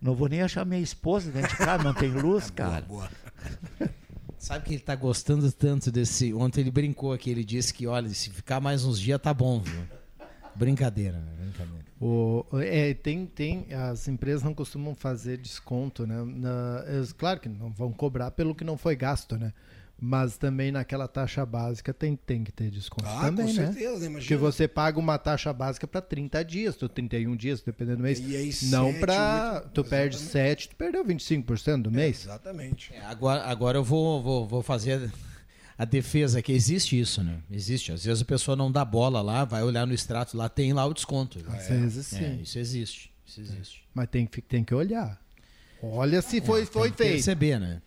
[0.00, 2.84] Não vou nem achar minha esposa dentro de casa, não tem luz, cara.
[4.36, 6.34] Sabe que ele tá gostando tanto desse.
[6.34, 9.60] Ontem ele brincou aqui, ele disse que, olha, se ficar mais uns dias tá bom,
[9.60, 9.80] viu?
[10.54, 11.32] Brincadeira, né?
[11.40, 11.82] Brincadeira.
[12.00, 16.22] O, é, tem, tem, as empresas não costumam fazer desconto, né?
[16.24, 19.52] Na- eles, claro que não vão cobrar pelo que não foi gasto, né?
[20.04, 23.66] Mas também naquela taxa básica tem, tem que ter desconto Ah, também, com né?
[23.66, 24.06] certeza, né?
[24.06, 24.18] Imagina.
[24.18, 28.18] Porque você paga uma taxa básica para 30 dias, ou 31 dias, dependendo do mês.
[28.18, 32.24] E aí, não sete, para tu perde 7, tu perdeu 25% do mês.
[32.24, 32.92] Exatamente.
[32.92, 35.08] É, agora, agora eu vou, vou, vou fazer
[35.76, 37.38] a defesa que existe isso, né?
[37.50, 37.92] Existe.
[37.92, 40.84] Às vezes a pessoa não dá bola lá, vai olhar no extrato lá, tem lá
[40.86, 41.38] o desconto.
[41.48, 42.40] Às vezes É, sim.
[42.42, 43.12] isso existe.
[43.26, 43.82] Isso existe.
[43.94, 45.20] Mas tem que, tem que olhar.
[45.82, 47.12] Olha se foi, É, foi tem que feito.
[47.14, 47.82] perceber, né?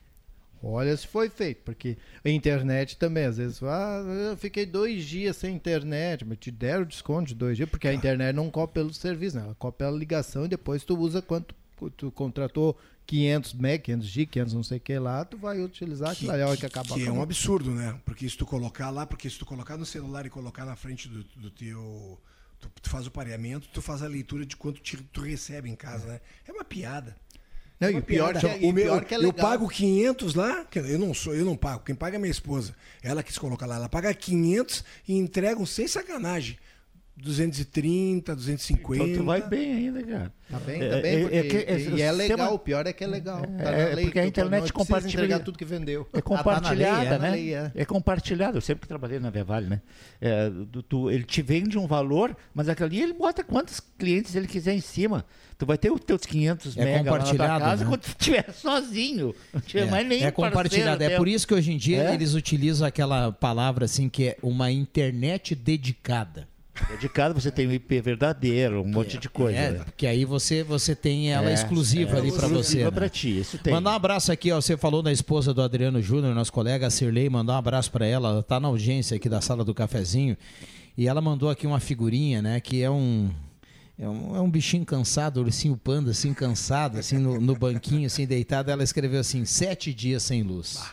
[0.63, 5.37] Olha se foi feito, porque a internet também, às vezes, ah, eu fiquei dois dias
[5.37, 8.91] sem internet, mas te deram desconto de dois dias, porque a internet não copia pelo
[8.93, 9.43] serviço, né?
[9.43, 11.53] ela copia pela ligação e depois tu usa quanto
[11.95, 12.75] tu contratou
[13.05, 16.57] 500 meg, 500 G, 500 não sei o que lá, tu vai utilizar aquilo ali,
[16.57, 16.95] que acabar.
[16.95, 17.99] Que é um absurdo, né?
[18.05, 21.07] Porque se tu colocar lá, porque se tu colocar no celular e colocar na frente
[21.07, 22.19] do, do teu.
[22.59, 25.75] Tu, tu faz o pareamento, tu faz a leitura de quanto te- tu recebe em
[25.75, 26.21] casa, né?
[26.47, 27.15] É uma piada.
[27.79, 28.39] Não, É e uma o pior piada.
[28.39, 29.49] que é- e o meu, pior que é eu legal.
[29.49, 32.73] pago 500 lá, eu não sou, eu não pago, quem paga é minha esposa.
[33.03, 36.57] Ela quis colocar lá, ela paga 500 e entregam sem sacanagem.
[37.17, 39.03] 230, 250.
[39.03, 40.33] Então tu vai bem ainda, cara.
[40.49, 41.55] Tá bem, É, tá bem, é- porque- é que-
[41.95, 43.41] e é é- legal, sistema- o pior é que é legal.
[43.41, 46.07] Tá na É, lei, porque a tu internet compartilha tudo que vendeu.
[46.13, 47.31] É compartilhada, Ah, tá é né?
[47.31, 47.71] lei, é.
[47.73, 47.85] é.
[47.85, 48.57] compartilhado.
[48.57, 49.81] Eu sempre que trabalhei na Vevale, né?
[50.21, 54.35] É, do- tu- ele te vende um valor, mas aquele ali ele bota quantos clientes
[54.35, 55.25] ele quiser em cima.
[55.57, 57.89] Tu vai ter os teus 500 É mega lá na tua compartilhado, casa né?
[57.89, 59.33] quando tu estiver sozinho.
[59.53, 61.01] Não tiver mais nem é compartilhado.
[61.03, 62.13] É por isso que hoje em dia É?
[62.13, 66.47] eles utilizam aquela palavra assim que é uma internet dedicada.
[66.89, 69.57] Dedicado, você tem o IP verdadeiro, um monte de coisa.
[69.57, 69.79] É, né?
[69.85, 72.55] porque aí você, você tem ela É, exclusiva é, ali para você.
[72.59, 72.91] exclusiva né?
[72.91, 73.73] pra ti, isso tem.
[73.73, 74.59] Mandar um abraço aqui, ó.
[74.59, 78.05] Você falou da esposa do Adriano Júnior, nosso colega a Cirlei, mandar um abraço para
[78.05, 78.29] ela.
[78.29, 80.37] Ela tá na audiência aqui da sala do cafezinho.
[80.97, 82.59] E ela mandou aqui uma figurinha, né?
[82.59, 83.29] Que é um.
[83.97, 88.25] é um, é um bichinho cansado, ursinho panda, assim, cansado, assim, no, no banquinho, assim,
[88.25, 88.69] deitado.
[88.69, 90.77] Ela escreveu assim: sete dias sem luz.
[90.81, 90.91] Ah,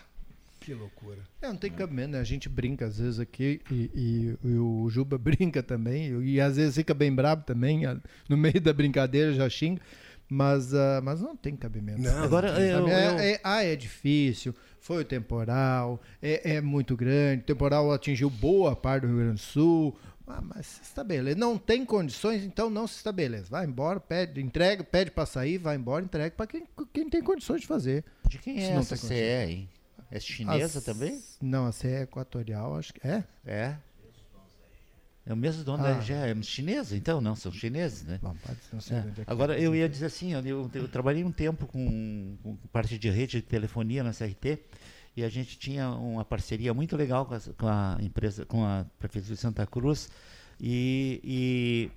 [0.63, 1.19] que loucura.
[1.41, 2.21] É, não tem cabimento, né?
[2.21, 6.41] A gente brinca às vezes aqui e, e, e o Juba brinca também, e, e
[6.41, 7.83] às vezes fica bem bravo também,
[8.29, 9.81] no meio da brincadeira já xinga.
[10.29, 12.01] Mas, uh, mas não tem cabimento.
[12.01, 13.19] Não, Agora, eu, é, eu...
[13.19, 18.75] É, ah, é difícil, foi o temporal, é, é muito grande, o temporal atingiu boa
[18.75, 19.95] parte do Rio Grande do Sul,
[20.27, 21.39] ah, mas se estabelece.
[21.39, 23.51] Não tem condições, então não se estabelece.
[23.51, 27.61] Vai embora, pede, entrega, pede para sair, vai embora, entrega para quem, quem tem condições
[27.61, 28.03] de fazer.
[28.27, 29.69] De quem é essa CE, hein?
[30.13, 31.23] É chinesa As, também?
[31.41, 33.25] Não, a CE é equatorial, acho que é.
[33.47, 33.77] É.
[35.25, 35.93] É o mesmo dono ah.
[35.93, 38.19] da RGE, é chinesa, então, não, são chineses, né?
[38.21, 39.21] Bom, é.
[39.21, 42.99] é Agora, eu ia dizer assim, eu, eu, eu trabalhei um tempo com, com, parte
[42.99, 44.59] de rede de telefonia na CRT
[45.17, 48.85] e a gente tinha uma parceria muito legal com a, com a empresa, com a
[48.99, 50.11] Prefeitura de Santa Cruz
[50.61, 51.91] e, e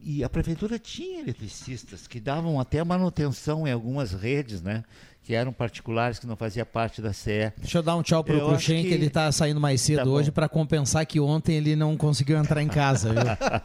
[0.00, 4.84] e a prefeitura tinha eletricistas que davam até manutenção em algumas redes, né?
[5.28, 7.52] Que eram particulares, que não fazia parte da CE.
[7.58, 8.88] Deixa eu dar um tchau pro Cruxem, que...
[8.88, 8.94] que...
[8.94, 12.62] ele está saindo mais cedo tá hoje para compensar que ontem ele não conseguiu entrar
[12.62, 13.12] em casa?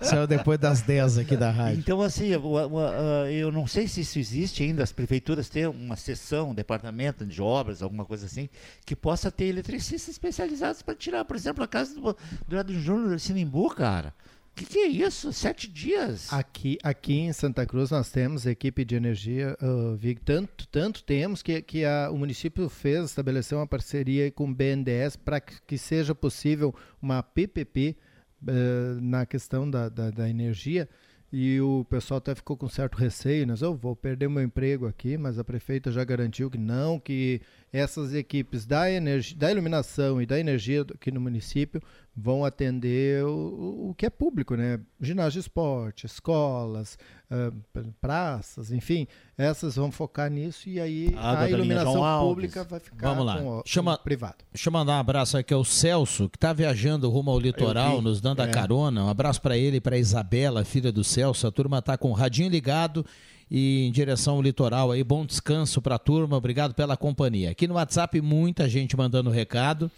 [0.02, 1.80] Saiu depois das 10 aqui da rádio.
[1.80, 6.53] Então, assim, eu não sei se isso existe ainda, as prefeituras têm uma seção, um
[6.53, 8.49] departamento de obras, alguma coisa assim,
[8.85, 12.18] que possa ter eletricistas especializados para tirar, por exemplo, a casa do,
[12.61, 14.14] do Júnior Sinimbu, cara.
[14.54, 15.34] O que, que, é isso?
[15.34, 16.32] Sete dias?
[16.32, 21.42] Aqui, aqui em Santa Cruz nós temos equipe de energia, uh, VIG, tanto, tanto temos
[21.42, 25.76] que, que a, o município fez, estabeleceu uma parceria com o BNDES para que, que,
[25.76, 27.98] seja possível uma PPP
[28.44, 30.88] uh, na questão da, da, da energia
[31.36, 33.56] e o pessoal até ficou com certo receio, né?
[33.60, 38.14] Eu vou perder meu emprego aqui, mas a prefeita já garantiu que não, que essas
[38.14, 41.82] equipes da, energia, da iluminação e da energia aqui no município
[42.15, 44.80] vão atender o, o que é público, né?
[45.02, 46.98] Ginásio de esporte, escolas,
[47.31, 49.07] uh, praças, enfim,
[49.38, 53.38] essas vão focar nisso e aí a, a iluminação pública vai ficar Vamos lá.
[53.38, 54.38] com o Chama, privado.
[54.53, 58.22] Deixa eu mandar um abraço aqui ao Celso, que está viajando rumo ao litoral, nos
[58.22, 58.45] dando é.
[58.45, 59.06] a carona.
[59.06, 61.48] Um abraço para ele e para Isabela, filha do Celso.
[61.48, 63.03] A turma está com o radinho ligado
[63.49, 65.03] e em direção ao litoral aí.
[65.03, 67.49] Bom descanso para a turma, obrigado pela companhia.
[67.49, 69.90] Aqui no WhatsApp, muita gente mandando recado.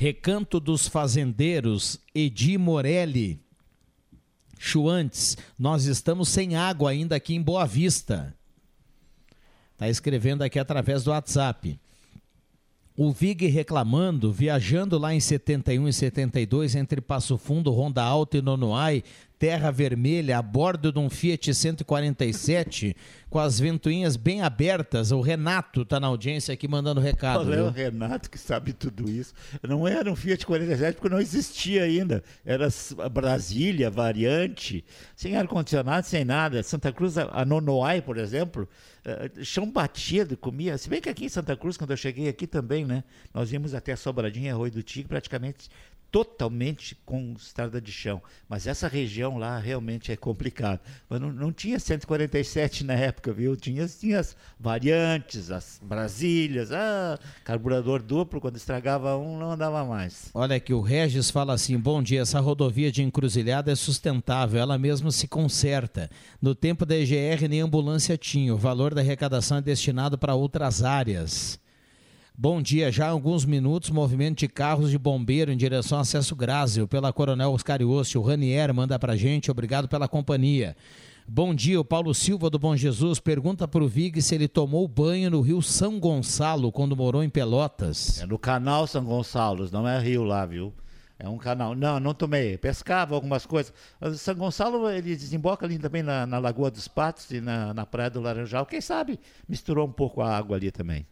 [0.00, 3.38] Recanto dos Fazendeiros, Edi Morelli.
[4.58, 8.34] Chuantes, nós estamos sem água ainda aqui em Boa Vista.
[9.74, 11.78] Está escrevendo aqui através do WhatsApp.
[12.96, 18.40] O Vig reclamando, viajando lá em 71 e 72 entre Passo Fundo, Ronda Alta e
[18.40, 19.04] Nonoai,
[19.40, 22.94] Terra Vermelha, a bordo de um Fiat 147,
[23.30, 25.12] com as ventoinhas bem abertas.
[25.12, 27.46] O Renato está na audiência aqui mandando recado.
[27.46, 29.32] Qual é o Renato que sabe tudo isso?
[29.66, 32.22] Não era um Fiat 47 porque não existia ainda.
[32.44, 32.68] Era
[33.10, 34.84] Brasília, variante,
[35.16, 36.62] sem ar-condicionado, sem nada.
[36.62, 38.68] Santa Cruz, a Nonoai, por exemplo,
[39.06, 40.76] uh, chão batido, comia.
[40.76, 43.02] Se bem que aqui em Santa Cruz, quando eu cheguei aqui também, né?
[43.32, 45.70] Nós íamos até Sobradinha, Arroio do Tigre, praticamente
[46.10, 48.20] totalmente com estrada de chão.
[48.48, 50.80] Mas essa região lá realmente é complicado.
[51.08, 53.56] Mas não, não tinha 147 na época, viu?
[53.56, 60.30] Tinha, tinha as variantes, as Brasílias, ah, carburador duplo, quando estragava um, não andava mais.
[60.34, 64.78] Olha que o Regis fala assim: bom dia, essa rodovia de encruzilhada é sustentável, ela
[64.78, 66.10] mesma se conserta.
[66.42, 70.82] No tempo da EGR nem ambulância tinha, o valor da arrecadação é destinado para outras
[70.82, 71.58] áreas.
[72.36, 76.34] Bom dia, já há alguns minutos, movimento de carros de bombeiro em direção ao acesso
[76.34, 78.16] Grásio, pela Coronel Oscar Iossi.
[78.16, 80.74] O Ranier manda pra gente, obrigado pela companhia.
[81.28, 85.30] Bom dia, o Paulo Silva do Bom Jesus pergunta pro Vig se ele tomou banho
[85.30, 88.20] no rio São Gonçalo quando morou em Pelotas.
[88.20, 90.72] É no canal São Gonçalo, não é rio lá, viu?
[91.18, 91.74] É um canal.
[91.74, 92.56] Não, não tomei.
[92.56, 93.74] Pescava algumas coisas.
[94.16, 98.08] São Gonçalo, ele desemboca ali também na, na Lagoa dos Patos e na, na Praia
[98.08, 98.64] do Laranjal.
[98.64, 101.06] Quem sabe misturou um pouco a água ali também.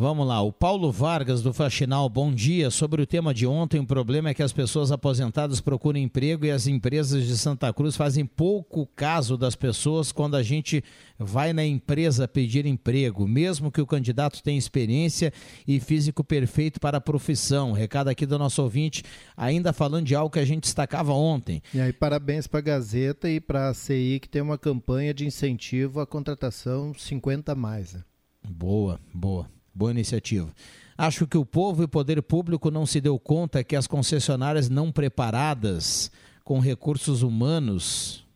[0.00, 2.70] Vamos lá, o Paulo Vargas do Faxinal, bom dia.
[2.70, 6.50] Sobre o tema de ontem, o problema é que as pessoas aposentadas procuram emprego e
[6.50, 10.82] as empresas de Santa Cruz fazem pouco caso das pessoas quando a gente
[11.18, 15.34] vai na empresa pedir emprego, mesmo que o candidato tenha experiência
[15.68, 17.72] e físico perfeito para a profissão.
[17.72, 19.02] Recado aqui do nosso ouvinte,
[19.36, 21.62] ainda falando de algo que a gente destacava ontem.
[21.74, 25.26] E aí, parabéns para a Gazeta e para a CI que tem uma campanha de
[25.26, 27.92] incentivo à contratação 50 mais.
[27.92, 28.02] Né?
[28.48, 29.59] Boa, boa.
[29.74, 30.48] Boa iniciativa.
[30.96, 34.68] Acho que o povo e o poder público não se deu conta que as concessionárias
[34.68, 36.10] não preparadas
[36.44, 38.26] com recursos humanos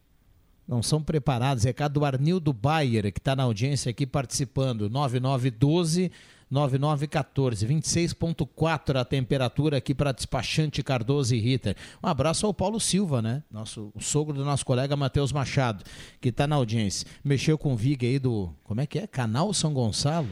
[0.66, 1.64] não são preparadas.
[1.64, 4.88] Recado do Arnildo Bayer, que está na audiência aqui participando.
[4.88, 6.10] 9912
[6.50, 7.66] 9914.
[7.66, 11.76] 26,4 a temperatura aqui para despachante Cardoso e Ritter.
[12.02, 13.42] Um abraço ao Paulo Silva, né?
[13.50, 15.84] Nosso, o sogro do nosso colega Matheus Machado,
[16.20, 17.06] que está na audiência.
[17.22, 18.50] Mexeu com o Vig aí do.
[18.62, 19.06] Como é que é?
[19.06, 20.28] Canal São Gonçalo?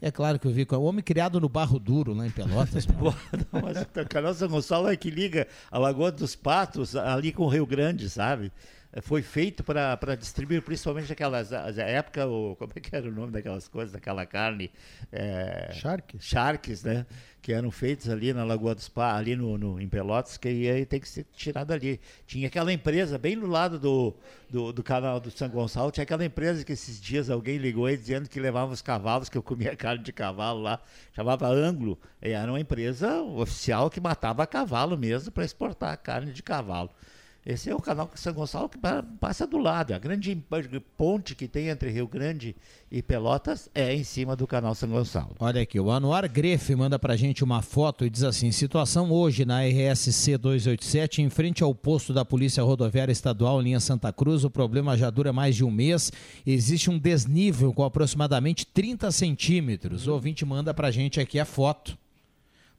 [0.00, 0.66] É claro que eu vi.
[0.70, 2.86] O homem criado no Barro Duro, lá em Pelotas.
[3.52, 7.66] Não, mas São Gonçalo é que liga a Lagoa dos Patos ali com o Rio
[7.66, 8.52] Grande, sabe?
[9.02, 11.52] Foi feito para distribuir principalmente aquelas.
[11.52, 14.70] A época, o, como é que era o nome daquelas coisas, daquela carne?
[15.12, 16.24] É, Sharks.
[16.24, 17.04] Sharks, né?
[17.42, 20.86] Que eram feitos ali na Lagoa dos Patos, ali no, no, em Pelotas, que ia
[20.86, 22.00] ter que ser tirado ali.
[22.26, 24.14] Tinha aquela empresa, bem no lado do,
[24.48, 27.96] do, do canal do São Gonçalo, tinha aquela empresa que esses dias alguém ligou aí
[27.96, 30.80] dizendo que levava os cavalos, que eu comia carne de cavalo lá,
[31.12, 31.98] chamava Anglo.
[32.22, 36.90] E era uma empresa oficial que matava cavalo mesmo para exportar carne de cavalo.
[37.48, 38.76] Esse é o canal São Gonçalo que
[39.18, 39.94] passa do lado.
[39.94, 40.36] A grande
[40.98, 42.54] ponte que tem entre Rio Grande
[42.92, 45.34] e Pelotas é em cima do canal São Gonçalo.
[45.40, 49.46] Olha aqui, o Anuar Grefe manda pra gente uma foto e diz assim: situação hoje
[49.46, 54.44] na RSC 287, em frente ao posto da Polícia Rodoviária Estadual, linha Santa Cruz.
[54.44, 56.12] O problema já dura mais de um mês.
[56.46, 60.06] Existe um desnível com aproximadamente 30 centímetros.
[60.06, 61.96] O ouvinte manda pra gente aqui a foto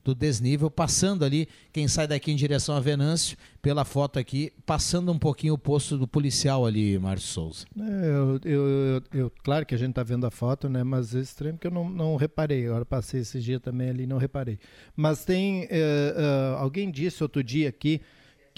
[0.04, 5.12] do desnível, passando ali, quem sai daqui em direção a Venâncio, pela foto aqui, passando
[5.12, 7.66] um pouquinho o posto do policial ali, Márcio Souza.
[7.78, 10.84] É, eu, eu, eu, claro que a gente está vendo a foto, né?
[10.84, 12.66] Mas é estranho que eu não, não reparei.
[12.68, 14.60] Agora passei esse dia também ali não reparei.
[14.96, 15.68] Mas tem.
[15.70, 18.02] É, é, alguém disse outro dia aqui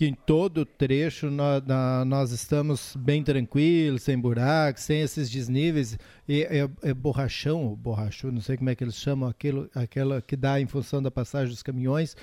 [0.01, 1.61] que em todo trecho nós,
[2.07, 5.95] nós, estamos bem tranquilos, sem buracos, sem esses desníveis.
[6.27, 10.35] E é, é borrachão, borracho, não sei como é que eles chamam aquilo, aquela que
[10.35, 12.13] dá em função da passagem dos caminhões.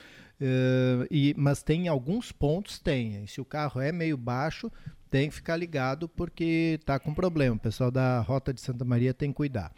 [0.40, 3.24] Uh, e, mas tem alguns pontos, tem.
[3.28, 4.72] Se o carro é meio baixo,
[5.08, 7.54] tem que ficar ligado porque está com problema.
[7.54, 9.72] O pessoal da Rota de Santa Maria tem que cuidar.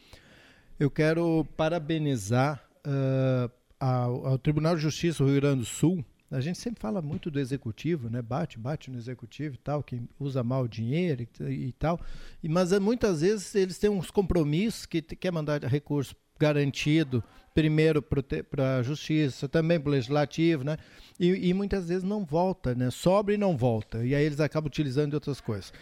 [0.78, 6.40] Eu quero parabenizar uh, ao, ao Tribunal de Justiça do Rio Grande do Sul a
[6.40, 8.22] gente sempre fala muito do executivo, né?
[8.22, 12.00] Bate, bate no executivo e tal, quem usa mal o dinheiro e, e tal.
[12.42, 18.00] E, mas eh, muitas vezes eles têm uns compromissos que quer mandar recurso garantido, primeiro
[18.00, 20.78] para a justiça, também para o legislativo, né?
[21.18, 22.90] E, e, muitas vezes não volta, né?
[22.90, 24.04] Sobra e não volta.
[24.04, 25.72] E aí eles acabam utilizando de outras coisas.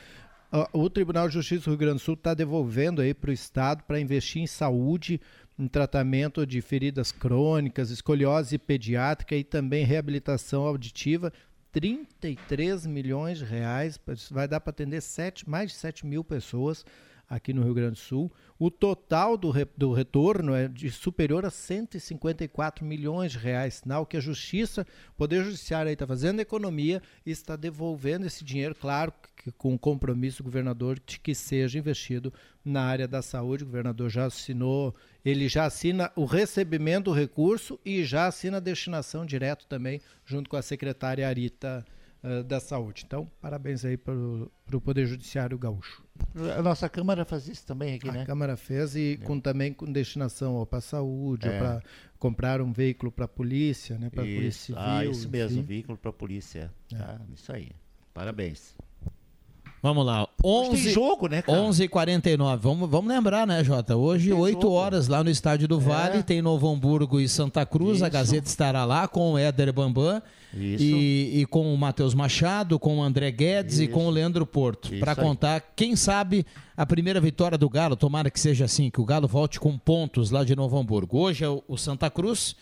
[0.72, 3.82] O Tribunal de Justiça do Rio Grande do Sul está devolvendo aí para o Estado
[3.82, 5.20] para investir em saúde,
[5.58, 11.32] em tratamento de feridas crônicas, escoliose pediátrica e também reabilitação auditiva.
[11.72, 16.84] 33 milhões de reais, vai dar para atender sete, mais de 7 mil pessoas
[17.28, 18.32] aqui no Rio Grande do Sul.
[18.58, 24.06] O total do, re, do retorno é de superior a 154 milhões de reais, sinal
[24.06, 29.12] que a Justiça, o Poder Judiciário está fazendo economia e está devolvendo esse dinheiro, claro,
[29.38, 32.32] que, com o compromisso do governador de que seja investido
[32.64, 33.64] na área da saúde.
[33.64, 34.94] O governador já assinou,
[35.24, 40.50] ele já assina o recebimento do recurso e já assina a destinação direto também, junto
[40.50, 41.84] com a secretária Arita
[42.22, 43.04] uh, da Saúde.
[43.06, 46.02] Então, parabéns aí para o Poder Judiciário Gaúcho.
[46.56, 48.22] A nossa Câmara faz isso também aqui, a né?
[48.22, 49.24] A Câmara fez e é.
[49.24, 51.58] com, também com destinação para a saúde, é.
[51.58, 51.82] para
[52.18, 54.10] comprar um veículo para a polícia, né?
[54.10, 54.82] Para a Polícia Civil.
[54.82, 56.72] Ah, isso mesmo, um veículo para a polícia.
[56.92, 56.96] É.
[56.96, 57.70] Ah, isso aí.
[58.12, 58.74] Parabéns.
[59.82, 60.28] Vamos lá.
[60.44, 61.58] 11, tem jogo, né, cara?
[61.58, 62.56] 11h49.
[62.58, 63.96] Vamos, vamos lembrar, né, Jota?
[63.96, 64.74] Hoje, tem 8 jogo.
[64.74, 66.22] horas lá no Estádio do Vale, é.
[66.22, 67.96] tem Novo Hamburgo e Santa Cruz.
[67.96, 68.04] Isso.
[68.04, 70.20] A Gazeta estará lá com o Éder Bambam
[70.52, 73.82] e, e, com o Matheus Machado, com o André Guedes Isso.
[73.84, 74.90] e com o Leandro Porto.
[74.98, 76.44] Para contar, quem sabe,
[76.76, 77.94] a primeira vitória do Galo.
[77.94, 81.18] Tomara que seja assim, que o Galo volte com pontos lá de Novo Hamburgo.
[81.18, 82.56] Hoje é o Santa Cruz.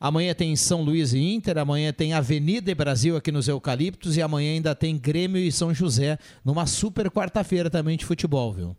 [0.00, 4.22] Amanhã tem São Luís e Inter, amanhã tem Avenida e Brasil aqui nos Eucaliptos e
[4.22, 8.76] amanhã ainda tem Grêmio e São José numa super quarta-feira também de futebol, viu?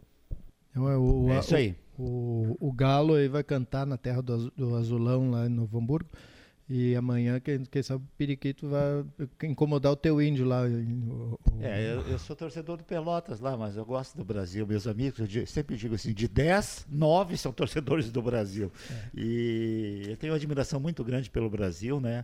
[0.74, 1.76] É, o, é isso aí.
[1.98, 5.78] O, o, o, Galo aí vai cantar na terra do, do Azulão lá em Novo
[5.78, 6.10] Hamburgo.
[6.70, 9.04] E amanhã, quem, quem sabe, o Periquito vai
[9.44, 10.62] incomodar o teu índio lá.
[11.60, 14.68] É, eu, eu, sou torcedor do Pelotas lá, mas eu gosto do Brasil.
[14.68, 18.72] Meus amigos, eu sempre digo assim, de 10, 9 são torcedores do Brasil.
[18.91, 19.20] É.
[19.20, 22.24] E eu tenho uma admiração muito grande pelo Brasil, né?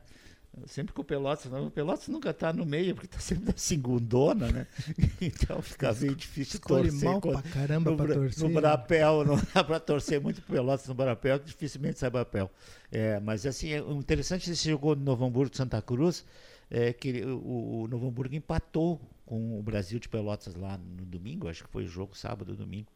[0.68, 4.52] Sempre com o Pelotas, o Pelotas nunca está no meio, porque está sempre na segundona,
[4.52, 4.68] né?
[5.22, 7.10] Então fica meio difícil Escolhe torcer.
[7.10, 8.44] mal pra caramba no, pra torcer.
[8.44, 12.50] No Brapel, não dá para torcer muito pro Pelotas no Brapel, que dificilmente sai Brapel.
[12.92, 16.26] É, mas assim, é interessante esse jogou no Novo Hamburgo Santa Cruz,
[16.70, 21.48] é, que o, o Novo Hamburgo empatou com o Brasil de Pelotas lá no domingo,
[21.50, 22.92] acho que foi o jogo sábado, domingo.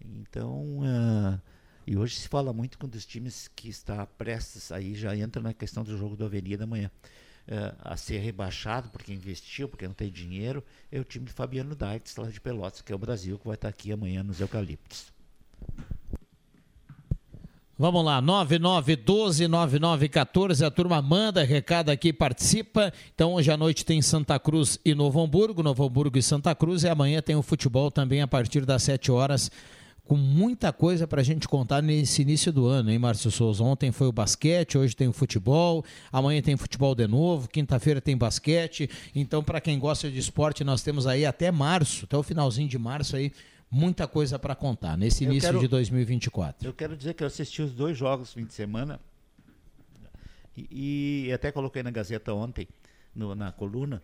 [0.00, 0.80] Então.
[0.80, 1.40] Uh,
[1.86, 5.54] e hoje se fala muito com os times que está prestes aí, já entra na
[5.54, 6.90] questão do jogo do Avenida amanhã.
[7.46, 11.76] Uh, a ser rebaixado porque investiu, porque não tem dinheiro, é o time de Fabiano
[11.76, 15.12] Dykes, lá de Pelotas, que é o Brasil, que vai estar aqui amanhã nos Eucaliptos.
[17.78, 22.90] Vamos lá, 9912-9914, a turma manda recado aqui, participa.
[23.14, 26.84] Então, hoje à noite tem Santa Cruz e Novo Hamburgo, Novo Hamburgo e Santa Cruz,
[26.84, 29.50] e amanhã tem o futebol também a partir das 7 horas,
[30.06, 33.62] com muita coisa para a gente contar nesse início do ano, hein, Márcio Souza?
[33.62, 38.16] Ontem foi o basquete, hoje tem o futebol, amanhã tem futebol de novo, quinta-feira tem
[38.16, 38.88] basquete.
[39.14, 42.78] Então, para quem gosta de esporte, nós temos aí até março, até o finalzinho de
[42.78, 43.32] março aí,
[43.70, 46.68] muita coisa para contar nesse início quero, de 2024.
[46.68, 49.00] Eu quero dizer que eu assisti os dois jogos no fim de semana
[50.56, 52.68] e, e até coloquei na Gazeta ontem,
[53.16, 54.02] no, na coluna,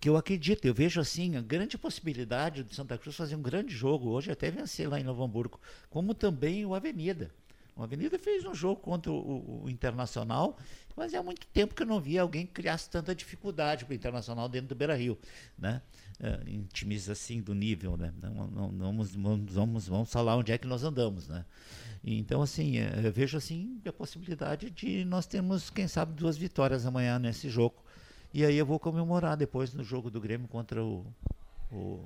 [0.00, 3.74] que eu acredito, eu vejo assim a grande possibilidade do Santa Cruz fazer um grande
[3.74, 5.60] jogo hoje, até vencer lá em Novo Hamburgo,
[5.90, 7.30] como também o Avenida.
[7.76, 10.56] O Avenida fez um jogo contra o, o, Internacional,
[10.96, 13.94] mas há muito tempo que eu não via alguém que criasse tanta dificuldade para o
[13.96, 15.18] Internacional dentro do Beira Rio.
[15.58, 15.82] Né?
[16.20, 18.14] É, em times assim do nível, né?
[18.22, 21.44] Não, não, não vamos, vamos, vamos falar onde é que nós andamos, né?
[22.04, 26.86] Então, assim, é, eu vejo assim a possibilidade de nós termos, quem sabe, duas vitórias
[26.86, 27.83] amanhã nesse jogo.
[28.34, 31.06] E aí eu vou comemorar depois no jogo do Grêmio contra o,
[31.70, 32.00] o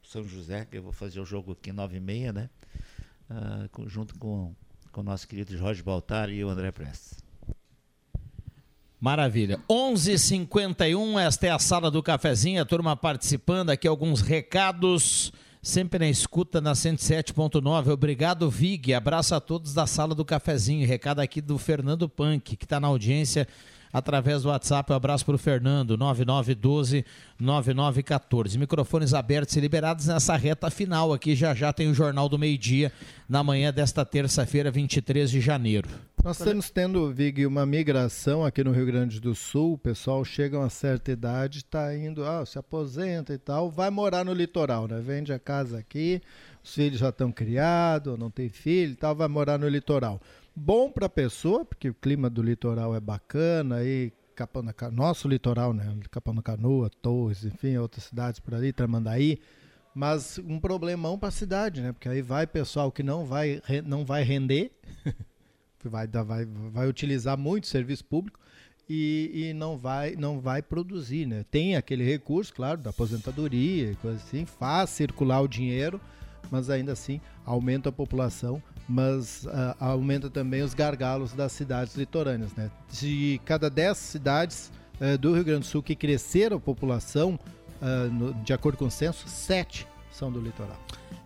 [0.00, 2.48] São José, que eu vou fazer o jogo aqui nove e meia, né?
[3.28, 4.54] Uh, junto com,
[4.92, 7.18] com o nosso querido Jorge Baltar e o André Prestes.
[9.00, 9.60] Maravilha.
[9.68, 15.32] 11:51 esta é a sala do cafezinho, a turma participando aqui alguns recados.
[15.60, 17.88] Sempre na escuta na 107.9.
[17.88, 18.94] Obrigado, Vig.
[18.94, 20.86] Abraço a todos da sala do cafezinho.
[20.86, 23.48] Recado aqui do Fernando Punk, que está na audiência
[23.96, 24.92] através do WhatsApp.
[24.92, 25.96] Um abraço para o Fernando,
[27.40, 28.58] 9912-9914.
[28.58, 31.34] Microfones abertos e liberados nessa reta final aqui.
[31.34, 32.92] Já já tem o Jornal do Meio Dia,
[33.26, 35.88] na manhã desta terça-feira, 23 de janeiro.
[36.22, 39.72] Nós estamos tendo, Vig, uma migração aqui no Rio Grande do Sul.
[39.74, 43.88] O pessoal chega a uma certa idade, está indo, ah, se aposenta e tal, vai
[43.88, 45.00] morar no litoral, né?
[45.00, 46.20] Vende a casa aqui,
[46.62, 50.20] os filhos já estão criados, não tem filho e tal, vai morar no litoral
[50.56, 55.28] bom para a pessoa, porque o clima do litoral é bacana, aí Capão da nosso
[55.28, 55.96] litoral, né?
[56.10, 59.40] Capão da Canoa, Torres, enfim, outras cidades por ali, Tramandaí,
[59.94, 61.92] mas um problemão para a cidade, né?
[61.92, 64.72] Porque aí vai pessoal que não vai, não vai render,
[65.82, 68.38] vai, vai, vai utilizar muito serviço público
[68.88, 71.44] e, e, não vai não vai produzir, né?
[71.50, 75.98] Tem aquele recurso, claro, da aposentadoria e coisa assim, faz circular o dinheiro,
[76.50, 82.52] mas ainda assim aumenta a população, mas uh, aumenta também os gargalos das cidades litorâneas.
[82.54, 82.70] Né?
[82.90, 87.38] De cada 10 cidades uh, do Rio Grande do Sul que cresceram a população,
[87.80, 90.78] uh, no, de acordo com o censo, 7 são do litoral.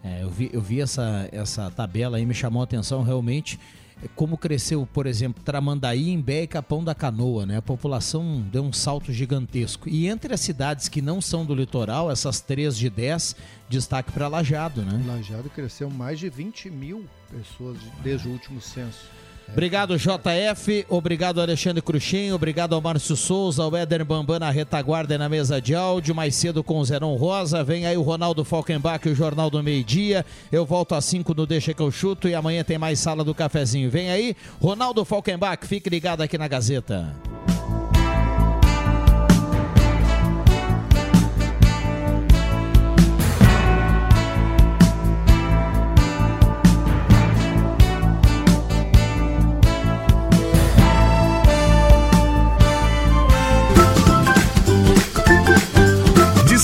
[0.03, 3.61] É, eu vi, eu vi essa, essa tabela aí, me chamou a atenção realmente
[4.09, 7.59] como cresceu, por exemplo, Tramandaí, Imbé e Capão da Canoa, né?
[7.59, 9.89] A população deu um salto gigantesco.
[9.89, 13.37] E entre as cidades que não são do litoral, essas três de 10,
[13.69, 15.03] destaque para Lajado, né?
[15.07, 19.05] Lajado cresceu mais de 20 mil pessoas desde o último censo.
[19.53, 20.87] Obrigado, JF.
[20.89, 22.33] Obrigado, Alexandre Cruxem.
[22.33, 26.15] Obrigado ao Márcio Souza, ao Éder Bambam na retaguarda e na mesa de áudio.
[26.15, 27.65] Mais cedo com o Zerão Rosa.
[27.65, 30.25] Vem aí o Ronaldo Falkenbach, o Jornal do Meio Dia.
[30.53, 33.35] Eu volto às 5 no Deixa que eu chuto e amanhã tem mais Sala do
[33.35, 33.91] Cafezinho.
[33.91, 35.67] Vem aí, Ronaldo Falkenbach.
[35.67, 37.13] Fique ligado aqui na Gazeta.